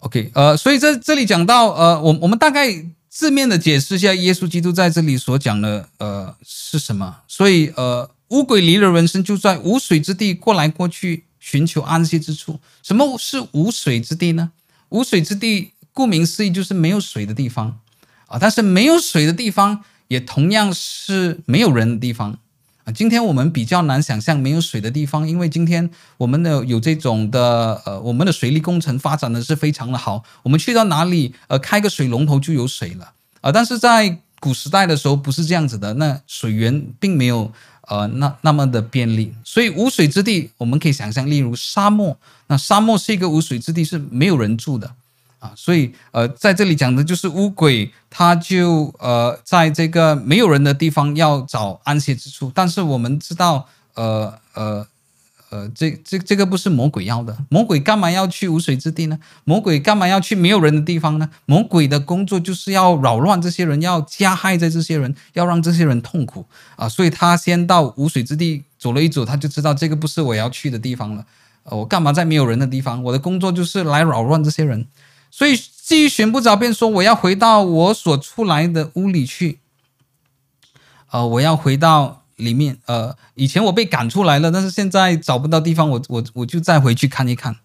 [0.00, 7.20] OK，呃，所以这这里讲到呃，我我们大概字面的解释一下，耶稣基督在这里所讲的呃是什么？
[7.26, 12.58] 所以呃，污鬼离了人生，就在无水之地过来过去，寻求安息之处。
[12.82, 14.50] 什么是无水之地呢？
[14.88, 17.78] 无水之地，顾名思义就是没有水的地方
[18.26, 18.38] 啊。
[18.40, 19.84] 但是没有水的地方。
[20.08, 22.38] 也同样是没有人的地方
[22.84, 22.92] 啊。
[22.92, 30.22] 今天我们比较难想象没有水的地方，因为今天我们的有这种的呃，我们的水利工程发展的是非常的好。
[30.42, 33.50] 我们去到哪里呃，开个水龙头就有水了啊。
[33.50, 37.50] 但是在古时代的时候不是这样子的，那水源并没有
[37.88, 42.16] 呃那那么的便利，所以无水之地我们可以想象，例如沙漠。
[42.46, 44.94] 那沙漠是一个无水之地，是没有人住的。
[45.38, 52.50] 啊，所以呃，在这里讲的就是乌鬼，它就呃，在这个没有人的地方要找安歇之处。
[52.54, 54.86] 但是我们知道，呃呃
[55.54, 57.36] 呃，这这这个不是魔鬼要的。
[57.48, 59.16] 魔鬼干嘛要去无水之地呢？
[59.44, 61.30] 魔鬼干嘛要去没有人的地方呢？
[61.46, 66.44] 魔鬼的工作就是要扰乱这些人，要加害在这些人，要让这些人痛苦
[66.74, 66.88] 啊。
[66.88, 71.24] 所以他先到无水之地走了一走，他就知道这个不是我要去的地方了。
[71.62, 73.00] 呃，我干嘛在没有人的地方？
[73.04, 74.88] 我的工作就是来扰乱这些人。
[75.30, 79.60] 所以既寻不着，便说我要回到我所出来的屋里去。
[81.12, 82.78] 呃，我要回到里面。
[82.86, 87.56] 呃，以前我被赶出来了，但是现在找不到地方，我我我就再回去看一看。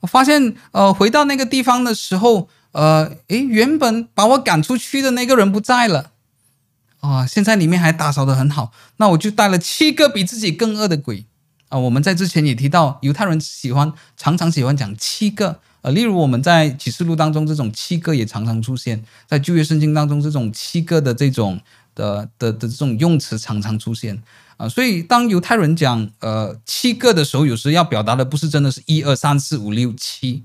[0.00, 6.10] 我发现，呃，回到那个地方的时候，呃，诶，原本把我赶出去的那个人不在了。
[7.00, 8.72] 啊、现在里面还打扫得很好。
[8.96, 11.26] 那我就带了七个比自己更恶的鬼。
[11.68, 15.60] 啊、我们在之前也提到，犹太人喜欢常常喜欢讲七个。
[15.82, 21.60] 呃，例如我们在启示录当中，这种七个也常常出现在旧约圣经当中，这种七个的这种
[21.94, 24.22] 的的的这种用词常常出现
[24.56, 30.44] 啊、所以当犹太人讲呃七个的时候，有时要表达的不是真的是一二三四五六七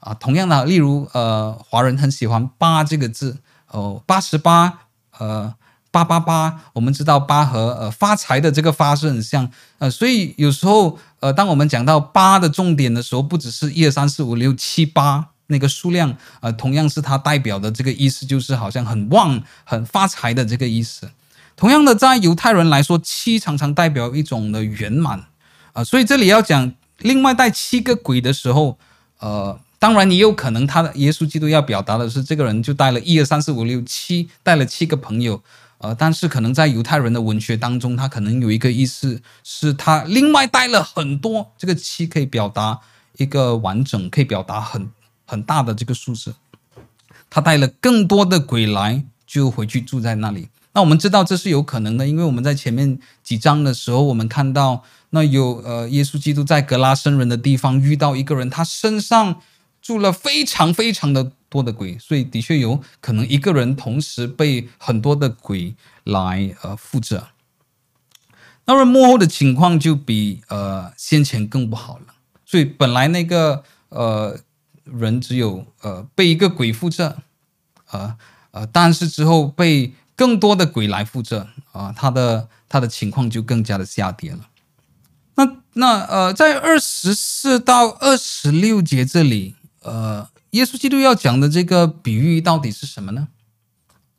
[0.00, 0.12] 啊。
[0.14, 3.38] 同样的，例如呃华人很喜欢八这个字
[3.70, 4.80] 哦，八十八
[5.18, 5.54] 呃。
[5.88, 21.10] 八八八，我们知道八和呃发财的这个发是很像，呃，所以有时候呃，当我们讲到八的重点的时候，不只是一二三四五六七八那个数量，呃，同样是它代表的这个意思，就是好像很旺、很发财的这个意思。
[21.56, 25.24] 同样的，在犹太人来说，七常常代表一种的圆满，
[25.72, 28.78] 啊、所以这里要讲另外带七个鬼的时候，
[29.20, 35.42] 呃，当然也有可能他的耶稣基督要表达的是，这个人就带了一二三四五六七，带了七个朋友。
[35.78, 42.80] 呃，但是可能在犹太人的文学当中，他可能有一个意思，是他另外带了很多，这个七可以表达
[43.18, 44.90] 一个完整，可以表达很
[45.26, 46.34] 很大的这个数字。
[47.28, 50.48] 他带了更多的鬼来，就回去住在那里。
[50.72, 59.42] 那我们知道这是有可能的，因为我们在前面几章的时候，我们看到那有呃耶稣基督在格拉森人的地方遇到一个人，他身上
[59.82, 61.32] 住了非常非常的。
[61.48, 67.28] 多的鬼，所以的确有可能一个人同时被很多的鬼来呃附着。
[68.64, 72.06] 那么幕后的情况就比呃先前更不好了。
[72.44, 74.36] 所以本来那个呃
[74.86, 77.22] 人只有呃被一个鬼附着，
[77.90, 78.16] 呃
[78.52, 84.48] 呃，但是之后被更多的鬼来附着啊、他的他的情况就更加的下跌了。
[85.34, 93.28] 那那呃，在二十四到二十六节这里，呃，耶稣基督要讲的这个比喻到底是什么呢？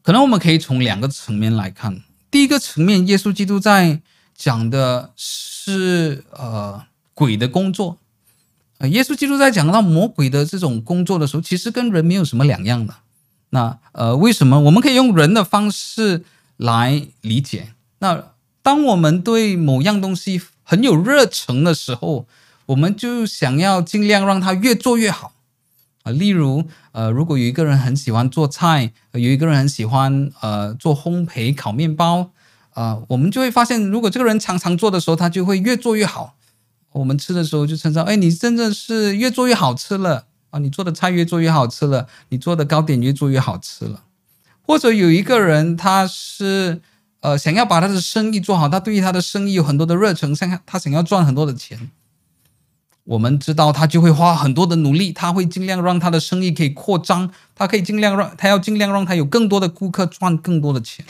[0.03, 2.03] 可能我们可以从两个层面来看。
[2.29, 4.01] 第一个层面，耶稣基督在
[4.35, 7.97] 讲的是呃鬼的工作。
[8.79, 12.93] 呃，耶稣基督在讲到魔鬼的这种工作的时候，其实跟人没有什么两样的。
[13.49, 16.23] 那呃，为什么我们可以用人的方式
[16.57, 17.73] 来理解？
[17.99, 18.23] 那
[18.61, 22.27] 当我们对某样东西很有热忱的时候，
[22.67, 25.31] 我们就想要尽量让它越做越好
[26.03, 26.11] 啊。
[26.11, 32.29] 例如，呃，如果有一个人很喜欢做菜，有一个人很喜欢呃做烘焙、烤面包
[32.73, 36.35] 啊，我们就会发现，如果这个人常常做的时候，他就会越做越好。
[36.91, 40.59] 我们吃的时候就称赞，哎，你真的是越做越好吃了啊！
[40.59, 44.03] 你做的菜越做越好吃了，你做的糕点越做越好吃了。
[44.61, 46.81] 或者有一个人，他是。
[47.21, 51.89] 呃，想要把他的生意做好，他对于他的生意有很多的热忱，想他想要赚很多的钱。
[53.05, 61.03] 我们知道他就会花很多的努力，他会尽量让他的生意可以扩张，他可以尽量让他要尽量让他有更多的顾客，赚更多的钱。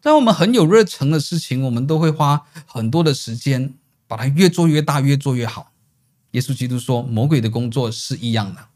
[0.00, 3.74] 在我们很有热忱的事情，我们都会花很多的时间，
[4.10, 5.70] 把它越做越大，越做越好。
[6.32, 8.66] 耶稣基督说，魔鬼的工作是一样的。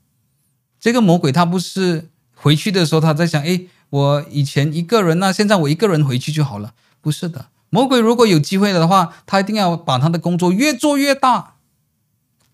[0.79, 3.67] 这个魔鬼他不是回去的时候他在想，哎。
[3.91, 6.75] 我以前一个人，那现在我一个人回去就好了。
[7.01, 11.55] 不是的，魔鬼如果有机会的话，他一定要把他的工作越做越大。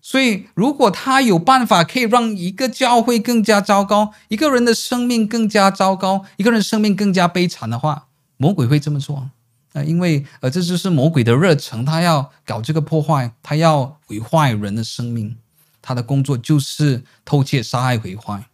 [0.03, 9.31] 所以，如果他有办法可以让一个教会更加糟糕，一个人的生命更加糟糕，一个人生命更加悲惨的话，魔鬼会这么做
[9.73, 9.83] 啊？
[9.83, 15.37] 因为呃，这就是魔鬼的热忱，他要搞这个破坏，他要毁坏人的生命，
[15.81, 18.45] 他的工作就是偷窃、杀害、毁坏。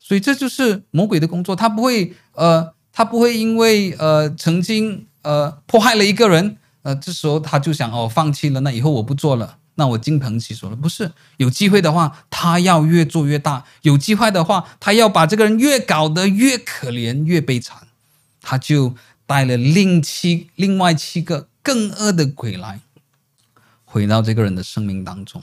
[0.00, 10.76] 所以这就是魔鬼的工作，他不会呃，他不会因为呃曾经呃迫害了一个人，呃这时候他就想哦放弃了，那以后我不做了，那我金盆洗手了。
[10.76, 17.86] 不是，有机会的话，他要越做越大；有机会的话，他要把这个人越搞得越可怜、越悲惨，
[18.40, 18.94] 他就
[19.26, 22.80] 带了另七另外七个更恶的鬼来，
[23.84, 25.42] 回到这个人的生命当中。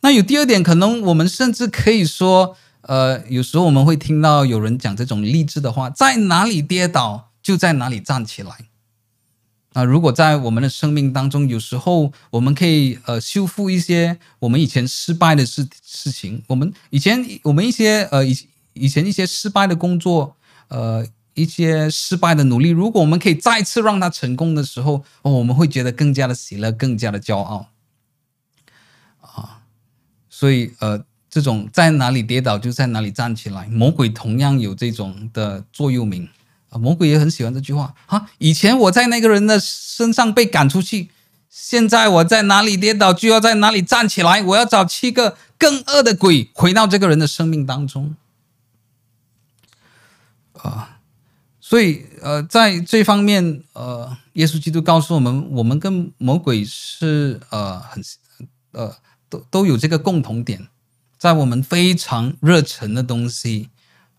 [0.00, 2.56] 那有第二点，可能我们甚至可以说。
[2.88, 8.68] 呃，有时候我们会听到有人讲这种励志的话，在哪里跌倒就在哪里站起来。
[9.72, 18.38] 那如果在我们的生命当中，有时候我们可以呃修复一些我们以前失败的事事情，我们以前我们一些呃以
[18.74, 20.36] 以前一些失败的工作，
[20.68, 21.04] 呃
[21.36, 27.68] 一些失败的努力，如果我们可以再次让它成功的时候，我们会觉得更加的喜乐，更加的骄傲
[29.20, 29.62] 啊。
[30.28, 31.04] 所以呃。
[31.28, 36.26] 这种在哪里跌倒就在哪里站起来，魔鬼同样有这种的座右铭
[36.70, 38.30] 啊，魔鬼也很喜欢这句话啊。
[38.38, 41.10] 以前我在那个人的身上被赶出去，
[41.50, 48.14] 现在我在哪里跌倒就要在哪里站起来，我要找七个更恶的鬼回到这个人的生命当中
[50.54, 50.95] 啊。
[51.68, 58.00] 所以呃，在这方面呃，耶稣基督告诉我们，我们跟魔鬼是呃很
[58.70, 58.94] 呃
[59.28, 60.68] 都都有这个共同点。
[61.18, 63.70] 在我们非常热忱的东西，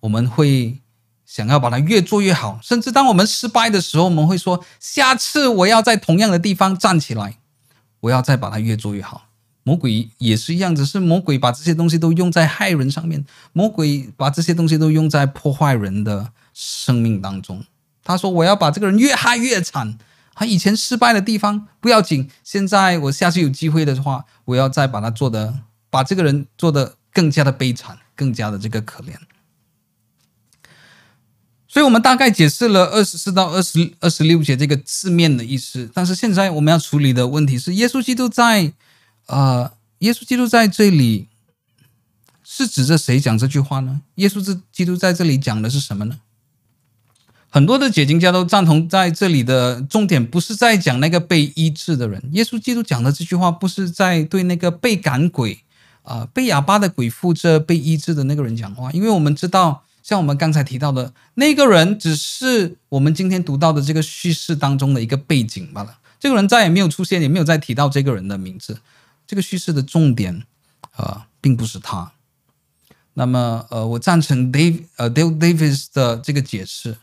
[0.02, 0.80] 我们会
[1.26, 2.60] 想要把它越做越好。
[2.62, 7.38] 甚至当我们失败的时候，我们会说：“下次我要在同样的地方站起来，
[8.02, 9.30] 我要再把它越做越好。”
[9.64, 17.64] 魔鬼也是一样，只是魔鬼把这些东西都用在害人上面，魔鬼把这些东西都用在破坏人的生命当中。
[18.04, 20.00] 他说：“我要把这个人越害越惨。
[20.34, 25.60] 他以前失败的地方不要紧，现在我下次有机会的话，我要再把它做的。”
[25.90, 29.14] 把这个人做的更加的悲惨，更加的这个可怜。
[31.66, 35.90] 所以，我们大概解释了二十四到二十二十六节这个字面的意思。
[35.94, 38.74] 但是，现在我们要处理的问题是，耶稣基督在，
[39.28, 41.30] 呃，耶稣基督在这里
[42.44, 44.02] 是指着谁讲这句话呢？
[44.16, 46.20] 耶稣基督在这里讲的是什么呢？
[47.58, 52.22] 很多的解经家都赞同，在这里的重点不是在讲那个被医治的人。
[52.34, 55.64] 耶稣基督讲的这句话，不是在对那个被赶鬼。
[56.04, 65.98] 啊、被哑巴的鬼附着被医治的那个人讲话，因为我们知道，像我们刚才提到的那个人，只是我们今天读到的这个叙事当中的一个背景罢了。
[66.20, 68.78] 这个人再也没有出现，也没有再提到这个人的名字。
[69.26, 70.44] 这个叙事的重点，
[70.96, 72.12] 呃，并不是他。
[73.16, 76.96] 那么，呃，我赞成 Dave 呃 Dale Davis 的这个解释。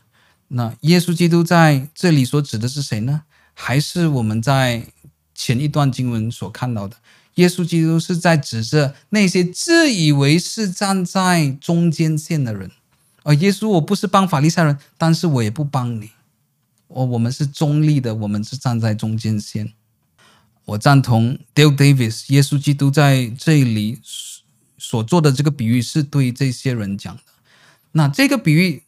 [0.57, 3.23] 那耶稣基督在这里所指的是谁呢？
[3.55, 4.87] 还是我们在
[5.35, 6.97] 前一段经文所看到的？
[7.35, 12.71] 耶稣基督是在指着那些自以为是站在中间线的人。
[13.25, 16.11] 而耶稣，我不是帮法利赛人，但是我也不帮你。
[16.87, 19.73] 我我们是中立的，我们是站在中间线。
[20.67, 23.99] 我赞同 Dale Davis，耶稣基督在这里
[24.79, 27.23] 所做的这个比喻是对这些人讲的。
[27.93, 28.84] 那这个比喻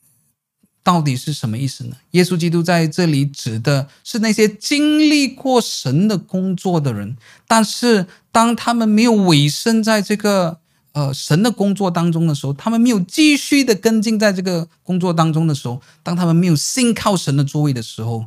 [0.86, 1.96] 到底是什么意思呢？
[2.12, 7.16] 耶稣基督在这里指的是那些经历过神的工作的人，
[7.48, 10.60] 但是当他们没有委身在这个
[10.92, 18.26] 呃神的工作当中的时候，他们没有继续的跟进在这个工作当中的时候，当他们没有信靠神的作为的时候，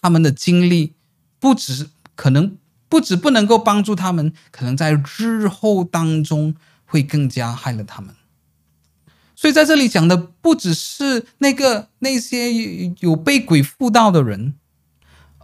[0.00, 0.94] 他们的经历
[1.38, 2.56] 不只可能。
[2.88, 6.54] 不止不能够帮助他们，可能在日后当中
[6.84, 8.14] 会更加害了他们。
[9.42, 12.54] 所以在这里讲的不只是那个那些
[13.00, 14.54] 有被鬼附到的人，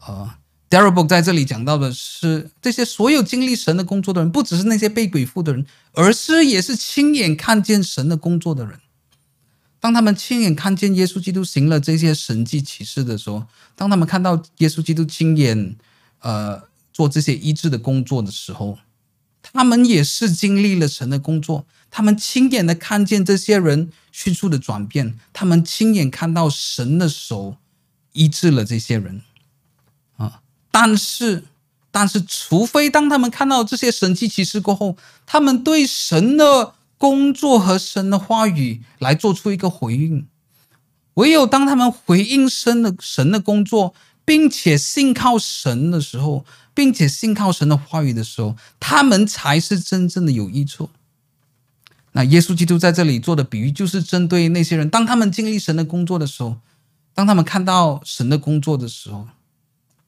[0.07, 0.31] 呃
[0.71, 8.79] ，Darrell 在这里讲到的是这些所有经历神的工作的人，不只是那些被鬼附的人，而是也是亲眼看见神的工作的人。
[9.81, 13.45] 当他们亲眼看见耶稣基督行了这些神迹奇事的时候，
[13.75, 15.75] 当他们看到耶稣基督亲眼，
[16.21, 16.69] 呃。
[16.91, 18.77] 做这些医治的工作的时候，
[19.41, 27.57] 他们也是经历了神的工作，他们亲眼的看见这些人迅速的转变，他们亲眼看到神的手
[28.13, 29.23] 医治了这些人
[30.17, 30.41] 啊！
[30.71, 31.45] 但是，
[31.91, 34.97] 但是，除非当他们看到这些神迹奇事过后，
[35.27, 40.27] 他们对神的工作和神的话语来做出一个回应，
[41.15, 43.95] 唯有当他们回应神的神的工作，
[44.25, 46.45] 并且信靠神的时候。
[46.79, 50.89] 并且信靠神的话语的时候，他们才是真正的有益处。
[52.13, 56.57] 那耶稣基督在这里做的比喻，就是针对那些人，当他们经历神的工作的时候，
[57.15, 59.29] 当他们看到神的工作的时候，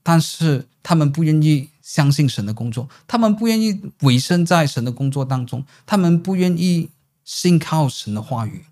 [0.02, 6.89] 但是他们不愿意相信神的工作，他们不愿意委身在神的工作当中，他们不愿意
[7.24, 8.64] 信靠神的话语。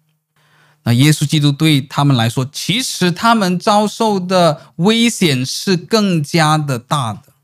[0.85, 7.35] 那耶稣基督对他们来说，其实他们遭受的危险是更加的大的。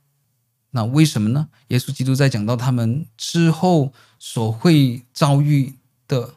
[0.70, 1.48] 那为什么呢？
[1.68, 3.92] 耶稣基督在讲到他们之后
[4.26, 5.74] 所会遭遇
[6.08, 6.32] 的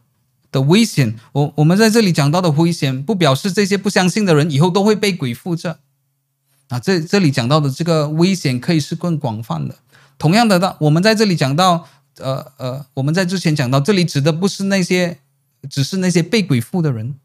[0.52, 5.80] 的危险，我我们在这里讲到的危险，不表示这些不相信的人以后都会被鬼附着。
[6.68, 9.78] 啊，这这里讲到的这个危险可以是更广泛的。
[10.18, 11.88] 同样的，我们在这里讲到，
[12.18, 15.20] 呃呃，我们在之前讲到，这里指的不是那些，
[15.70, 17.16] 只是那些被鬼附的人。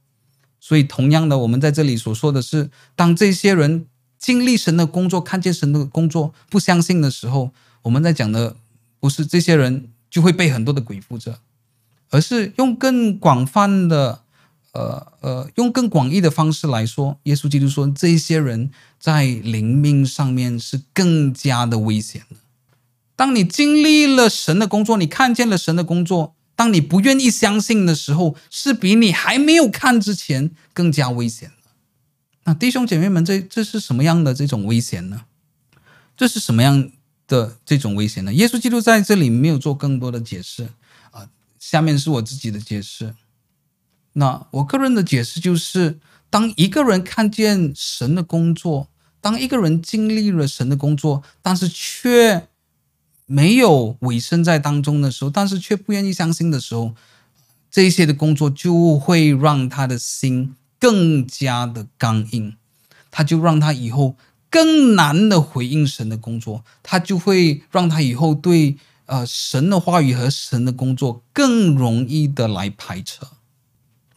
[0.61, 3.87] 所以，同样的，我们在这里所说的是，当这些人。
[4.17, 7.51] 经历神的工作，看见神的工作，不相信的时候，
[7.83, 8.55] 我们在讲的
[9.01, 11.39] 不是这些人就会被很多的鬼附着，
[12.11, 14.21] 而是用更广泛的，
[14.73, 18.71] 呃呃，用更广义的方式来说，耶稣基督说，这些人
[19.01, 22.37] 在灵命上面是更加的危险的。
[23.17, 31.53] 当你经历了神的工作，你看见了神的工作，当你不愿意相信的时候，是比你还没有看之前更加危险。
[32.45, 35.23] 那弟兄姐妹们，这这是什么样的这种危险呢？
[36.15, 36.91] 这是什么样
[37.33, 38.35] 的这种危险呢？
[38.35, 40.69] 耶稣基督在这里没有做更多的解释
[41.11, 41.27] 啊。
[41.59, 43.15] 下面是我自己的解释。
[44.13, 45.99] 那我个人的解释就是，
[46.29, 48.89] 当一个人看见神的工作，
[49.23, 52.49] 当一个人经历了神的工作，但是却
[53.25, 56.95] 没有委身在当中的时候，但是却不愿意相信的时候，
[57.71, 60.55] 这些的工作就会让他的心。
[60.83, 62.57] 更加的刚硬，
[63.09, 64.17] 他就让他以后
[64.53, 68.77] 更难的回应神的工作，他就会让他以后对
[69.07, 73.21] 呃神的话语和神的工作更容易的来排斥。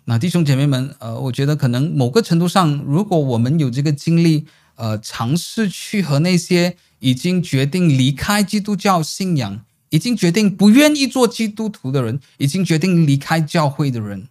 [0.03, 4.45] 那弟兄姐妹们，呃，我觉得可能某个程度上，如果我们有这个经历，
[4.76, 14.28] 呃，尝试去和那些已经决定离开基督教信仰、已经决定不愿意做基督徒的人、已经决定离开教会的人，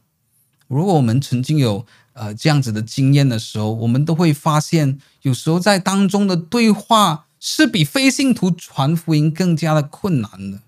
[0.69, 1.87] 如果我们曾经有。
[2.15, 10.61] 呃，这样子的经验的时候，我们都会发现，有时候在当中的对话是比非信徒传福音更加的困难的。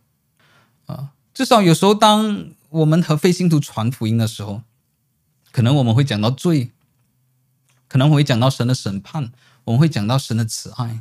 [0.87, 4.63] 啊、至少有时候，当我们和非信徒传福音的时候，
[5.53, 6.73] 可能我们会讲到罪，
[7.89, 9.31] 可能会讲到神的审判，
[9.65, 11.01] 我们会讲到神的慈爱。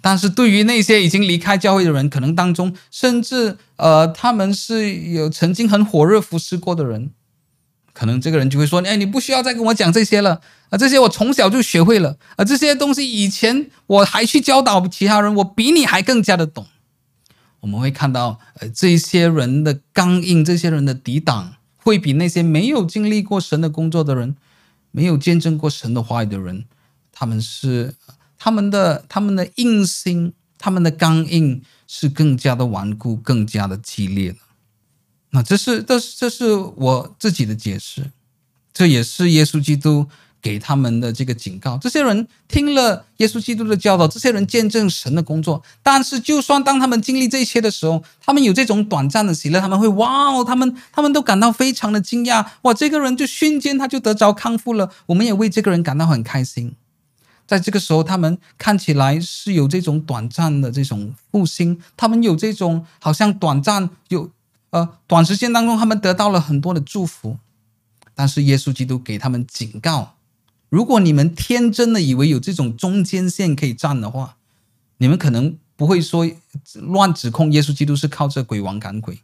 [0.00, 7.10] 但是对于那些已经离开教会的人，可能当中甚至呃，他们是有曾经很火热服侍过的人。
[7.94, 10.76] 可能这个人就会说：“哎，你不需要再跟我讲这些了啊！
[10.76, 12.44] 这些我从小就学会了啊！
[12.44, 16.66] 这些东西以前我还去教导其他人，我比你还更加的懂。”
[17.64, 24.36] 我们会看到，呃，这些人的刚硬，这些人的抵挡，会比那些没有经历过神的工作的人，
[24.90, 26.66] 没有见证过神的话语的人，
[27.10, 27.94] 他们是
[28.36, 34.36] 他们的他们的硬心，他们的刚硬是更加的顽固，更加的激烈了。
[35.34, 38.08] 那这是这是这是我自己的解释，
[38.72, 40.06] 这也是耶稣基督
[40.40, 41.76] 给他们的这个警告。
[41.76, 45.60] 这些人听了耶稣基督的教导，这些人见证神的工作。
[45.82, 52.46] 但是，就算当他们经历这些的时候，他们有这种短暂的喜乐，他们会哇哦，他们他们都感到非常的惊讶。
[52.62, 56.76] 哇，这个人就瞬间他就得着康复了，我们也为这个人感到很开心。
[57.44, 64.30] 在这个时候，他们看起来是有这种短暂的这种复兴，他们有这种好像短暂有
[64.74, 67.38] 呃短时间当中，他们得到了很多的祝福。
[68.12, 70.16] 但是耶稣基督给他们警告：
[70.68, 74.36] 如果你们天真的以为有这种中间线可以站的话，
[74.98, 76.28] 你们可能不会说
[76.74, 79.20] 乱指控耶稣基督是靠这鬼王赶鬼。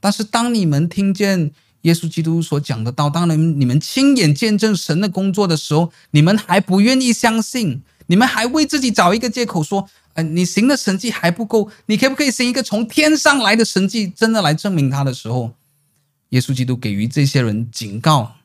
[0.00, 1.52] 但是当你们听见，
[1.82, 15.52] 耶稣基督所讲的道，当然你们亲眼见证神的工作的时候，你们还不愿意相信，你们还为自己找一个借口说，呃，你行的神迹还不够，你可不可以行一个从天上来的神迹，真的来证明他的时候，
[16.30, 18.36] 耶稣基督给予这些人警告，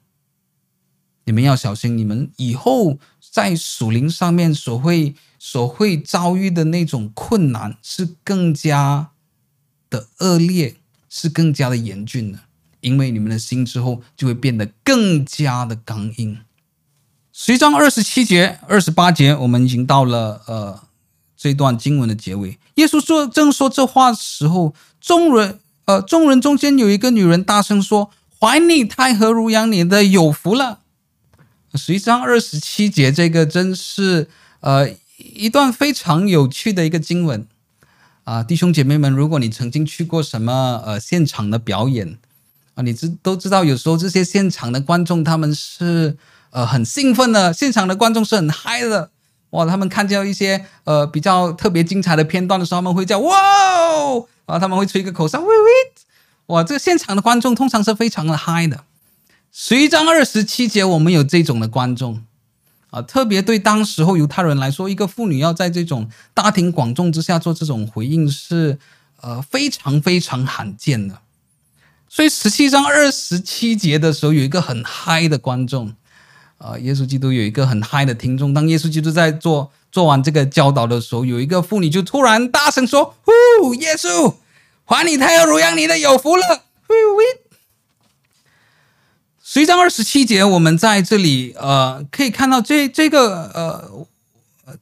[1.25, 2.99] 你们要小心，你们以后
[3.31, 9.11] 在属灵上面所会所会遭遇的那种困难是更加
[9.89, 10.75] 的恶劣，
[11.09, 12.39] 是更加的严峻的。
[12.81, 16.39] 因为你们的心之后就会变得更加的刚硬。
[17.31, 20.83] 十一章二十七节、二十八节，我们已经到了呃
[21.41, 22.59] 这段经文的结尾。
[22.75, 30.81] 耶稣说正说这话的时候，众人呃众人中间有一个女人大声说：“怀你胎和乳养你的有福了。”
[31.73, 34.87] 十一章二十七节，这个真是呃
[35.17, 37.47] 一段非常有趣的一个经文
[38.23, 42.19] 啊、弟兄姐妹们，如果你曾经去过什么呃现场的表演。
[42.75, 46.15] 啊，你知都知道，有时候这些现场的观众他们是
[46.51, 49.11] 呃很兴奋的，现场的观众是很嗨的，
[49.51, 49.65] 哇！
[49.65, 55.71] 他们看见一些呃比较特别精彩的片段的时候，他们会叫哇哦，啊，他们会吹一个口哨，喂喂，
[56.47, 56.63] 哇！
[56.63, 58.83] 这个现场的观众通常是非常的嗨的。
[59.51, 62.23] 十一章二十七节，我们有这种的观众
[62.89, 68.79] 啊，特别对当时候犹太人来说，一个妇女要在这种大庭广众之下做这种回应是
[69.19, 71.19] 呃非常非常罕见的。
[72.07, 75.93] 所以十七章二十七节的时候，有一个很嗨的观众，
[76.61, 78.53] 啊，耶稣基督有一个很嗨的听众。
[78.53, 84.35] 当耶稣基督在做做完这个教导的时候，有一个妇女就突然大声说：“呼，耶稣，
[84.85, 87.25] 还你胎儿乳养你的有福了。”喂喂。
[89.43, 94.05] 十一章二十七节，我们在这里呃可以看到这这个呃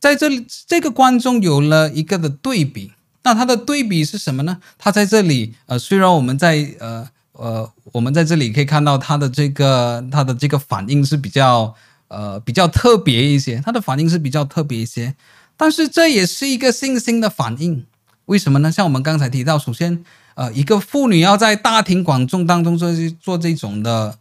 [0.02, 2.92] 在这里这个观众有了一个的对比。
[3.24, 4.60] 那他的对比是什么呢？
[4.78, 7.10] 他在这里呃，虽然我们在呃。
[7.40, 11.74] 呃，我们在这里可以看到他的这个他的这个反应是比较
[12.10, 15.16] 呃比较特别一些，他的反应是比较特别一些，
[15.56, 17.86] 但是这也是一个信心的反应。
[18.26, 18.70] 为什么呢？
[18.70, 20.04] 像我们刚才提到，首先
[20.36, 22.90] 呃，一个妇女要在大庭广众当中做
[23.22, 24.20] 做这种的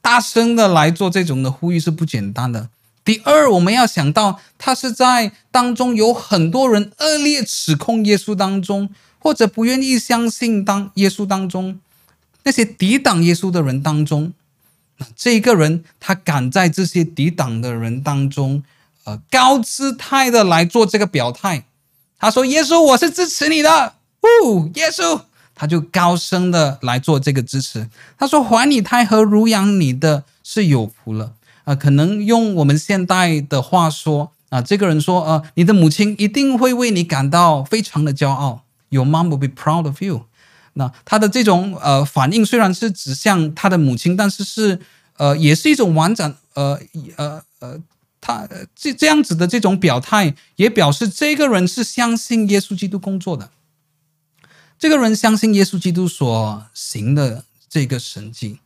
[0.00, 2.70] 大声的来做这种的呼吁是不简单的。
[3.04, 8.88] 第二，我们要想到他是在当中有很多人恶劣指控耶稣当中，
[9.18, 11.78] 或者不愿意相信当耶稣当中。
[12.44, 14.32] 那些抵挡耶稣的人当中，
[14.98, 18.62] 那这个人他敢在这些抵挡的人当中，
[19.04, 21.64] 呃，高姿态的来做这个表态。
[22.18, 25.22] 他说：“耶稣，我是支持你的。”哦，耶稣，
[25.54, 27.88] 他就高声的来做这个支持。
[28.16, 31.32] 他说：“怀你胎和乳养你的是有福了。”
[31.64, 38.62] 啊，可能用我们现代的话说，啊，这个人说：“呃，你的母亲一定会为你感到非常的骄傲。
[38.90, 40.26] ”Your mom will be proud of you。
[40.76, 44.80] 那他的这种呃反应虽然是指向他的母亲，但是是
[45.16, 46.80] 呃也是一种完整呃
[47.16, 47.80] 呃呃
[48.20, 53.50] 他这这样子的这种表态，也表示这个人是相信耶稣基督工作的，
[54.76, 58.58] 这个人相信耶稣基督所行的这个神迹，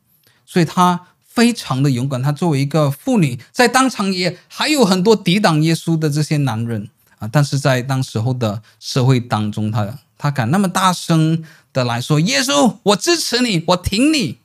[0.46, 2.22] 所以他非常的勇敢。
[2.22, 11.44] 他作为一个妇女，在当场也还有很多抵挡耶稣的这些男人啊，但是在当时候的社会当中，他他敢那么大声。
[11.78, 14.38] 的来说，耶稣，我支持你，我挺你，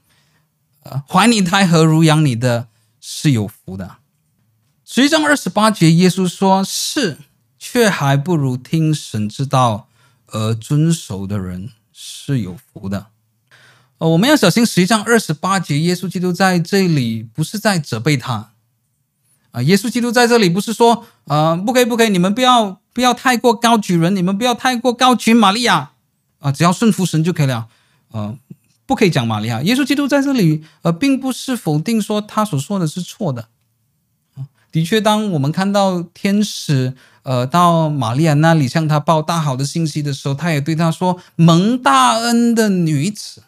[0.84, 2.68] 呃，怀你胎和乳养你的
[3.02, 3.98] 是有福的。
[4.86, 7.18] 十一章二十八节，耶稣说：“是，
[7.58, 9.88] 却还不如听神之道
[10.28, 13.08] 而遵守的人是有福的。”
[13.98, 14.64] 呃，我们要小心。
[14.64, 18.52] 十一章二十八节，耶稣基督在这里不是在责备他
[19.52, 25.93] 啊，耶稣基督在这里不是说啊，不可以，不可以，你们不要不要太过高举人，你们不要太过高举玛利亚。
[26.44, 27.70] 啊，只要顺服神就可以了，
[28.12, 28.38] 呃，
[28.86, 29.62] 不可以讲玛利亚。
[29.64, 33.48] 耶稣基督在这里，呃，并不是否定说他所说的是错的，
[34.70, 36.94] 的确，当我们看到天使
[37.24, 43.44] 呃到玛利亚那里向他报大好的信息的时候，他也对他说：“蒙大恩的女子。”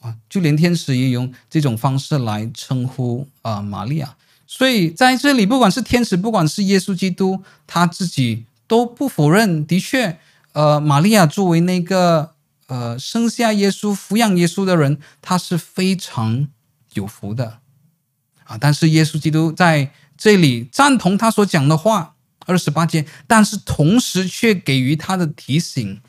[0.00, 4.16] 啊，就连天使也用这种方式来称呼啊、玛利亚。
[4.46, 9.66] 所以在这里，不管是天使，不管是耶稣基督，他自己都不否认。
[9.66, 10.18] 的确，
[10.52, 12.34] 呃，玛利亚作为那个
[12.66, 16.48] 呃生下耶稣、抚养耶稣的人，他是非常
[16.94, 17.58] 有福的
[18.44, 18.58] 啊。
[18.58, 22.14] 但是耶稣基督在这里赞同他所讲的话，
[22.46, 26.00] 二十八节，但是同时却给予他的提醒，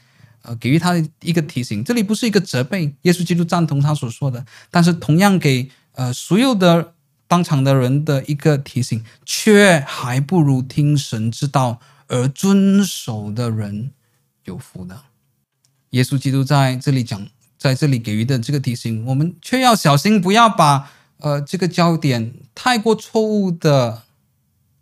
[0.41, 1.84] 呃，给予他的一个提醒。
[1.84, 6.93] 这里不是一个责备，耶稣基督赞同他所说的，但是同样给呃所有的
[7.27, 13.91] 当场的人的一个提醒，却还不如听神之道而遵守的人
[14.45, 15.03] 有福的。
[15.91, 17.27] 耶稣基督在这里讲，
[17.57, 20.91] 在这里给予的这个提醒，我们却要小心，不要把。
[21.23, 24.01] 呃，这个焦点太过错误的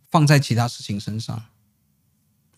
[0.09, 1.43] 放在其他事情身上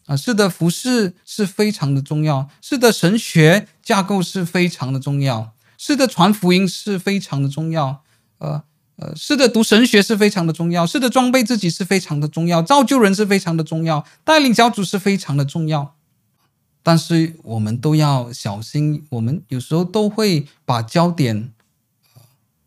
[0.06, 8.04] 啊，是的，服饰是非常的重要，是的，神学架构是非常的重要，是的，传福音是非常的重要，
[8.38, 8.64] 呃
[8.98, 15.96] 呃，是的，读神学是非常的重要，是的，装备自己是非常的重要，造就人是非常的重要，带领小组是非常的重要，
[16.84, 21.52] 但是我们都要小心，我们有时候都会把焦点，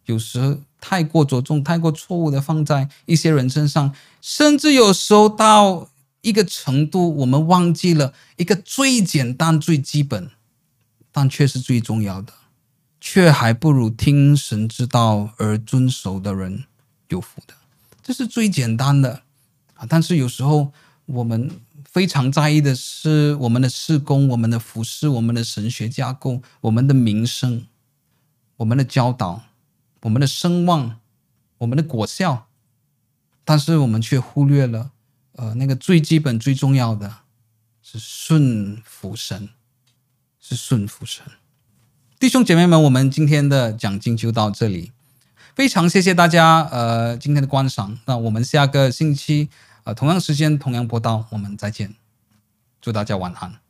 [0.07, 0.61] 有时。
[0.87, 5.89] 太过着重、太过错误的放在一些人身上，甚至有时候到
[6.21, 10.31] 一个程度，我们忘记了一个最简单、最基本，
[11.11, 12.35] 但却是最重要的，
[13.01, 16.65] 却还不如听神之道而遵守的人
[17.09, 17.55] 有福的。
[18.03, 19.23] 这是最简单的
[19.73, 19.87] 啊！
[19.89, 20.71] 但是有时候
[21.07, 21.51] 我们
[21.95, 27.67] 非常在意的是我们的事工、我们的服事、我们的神学架构、我们的名声、
[28.57, 29.45] 我们的教导。
[30.03, 31.01] 我们的声望，
[31.57, 32.49] 我们的果效，
[33.43, 34.91] 但是我们却忽略了，
[35.37, 37.21] 呃，那个最基本、最重要的
[37.81, 39.49] 是顺服神，
[40.39, 41.25] 是顺服神。
[42.19, 44.93] 弟兄姐妹们，我们今天的讲经就到这里，
[45.55, 47.99] 非常谢谢大家，呃，今天的观赏。
[48.05, 49.49] 那我们下个星期，
[49.85, 51.95] 啊，同样时间、同样播到，我们再见。
[52.81, 53.64] 祝大家晚安。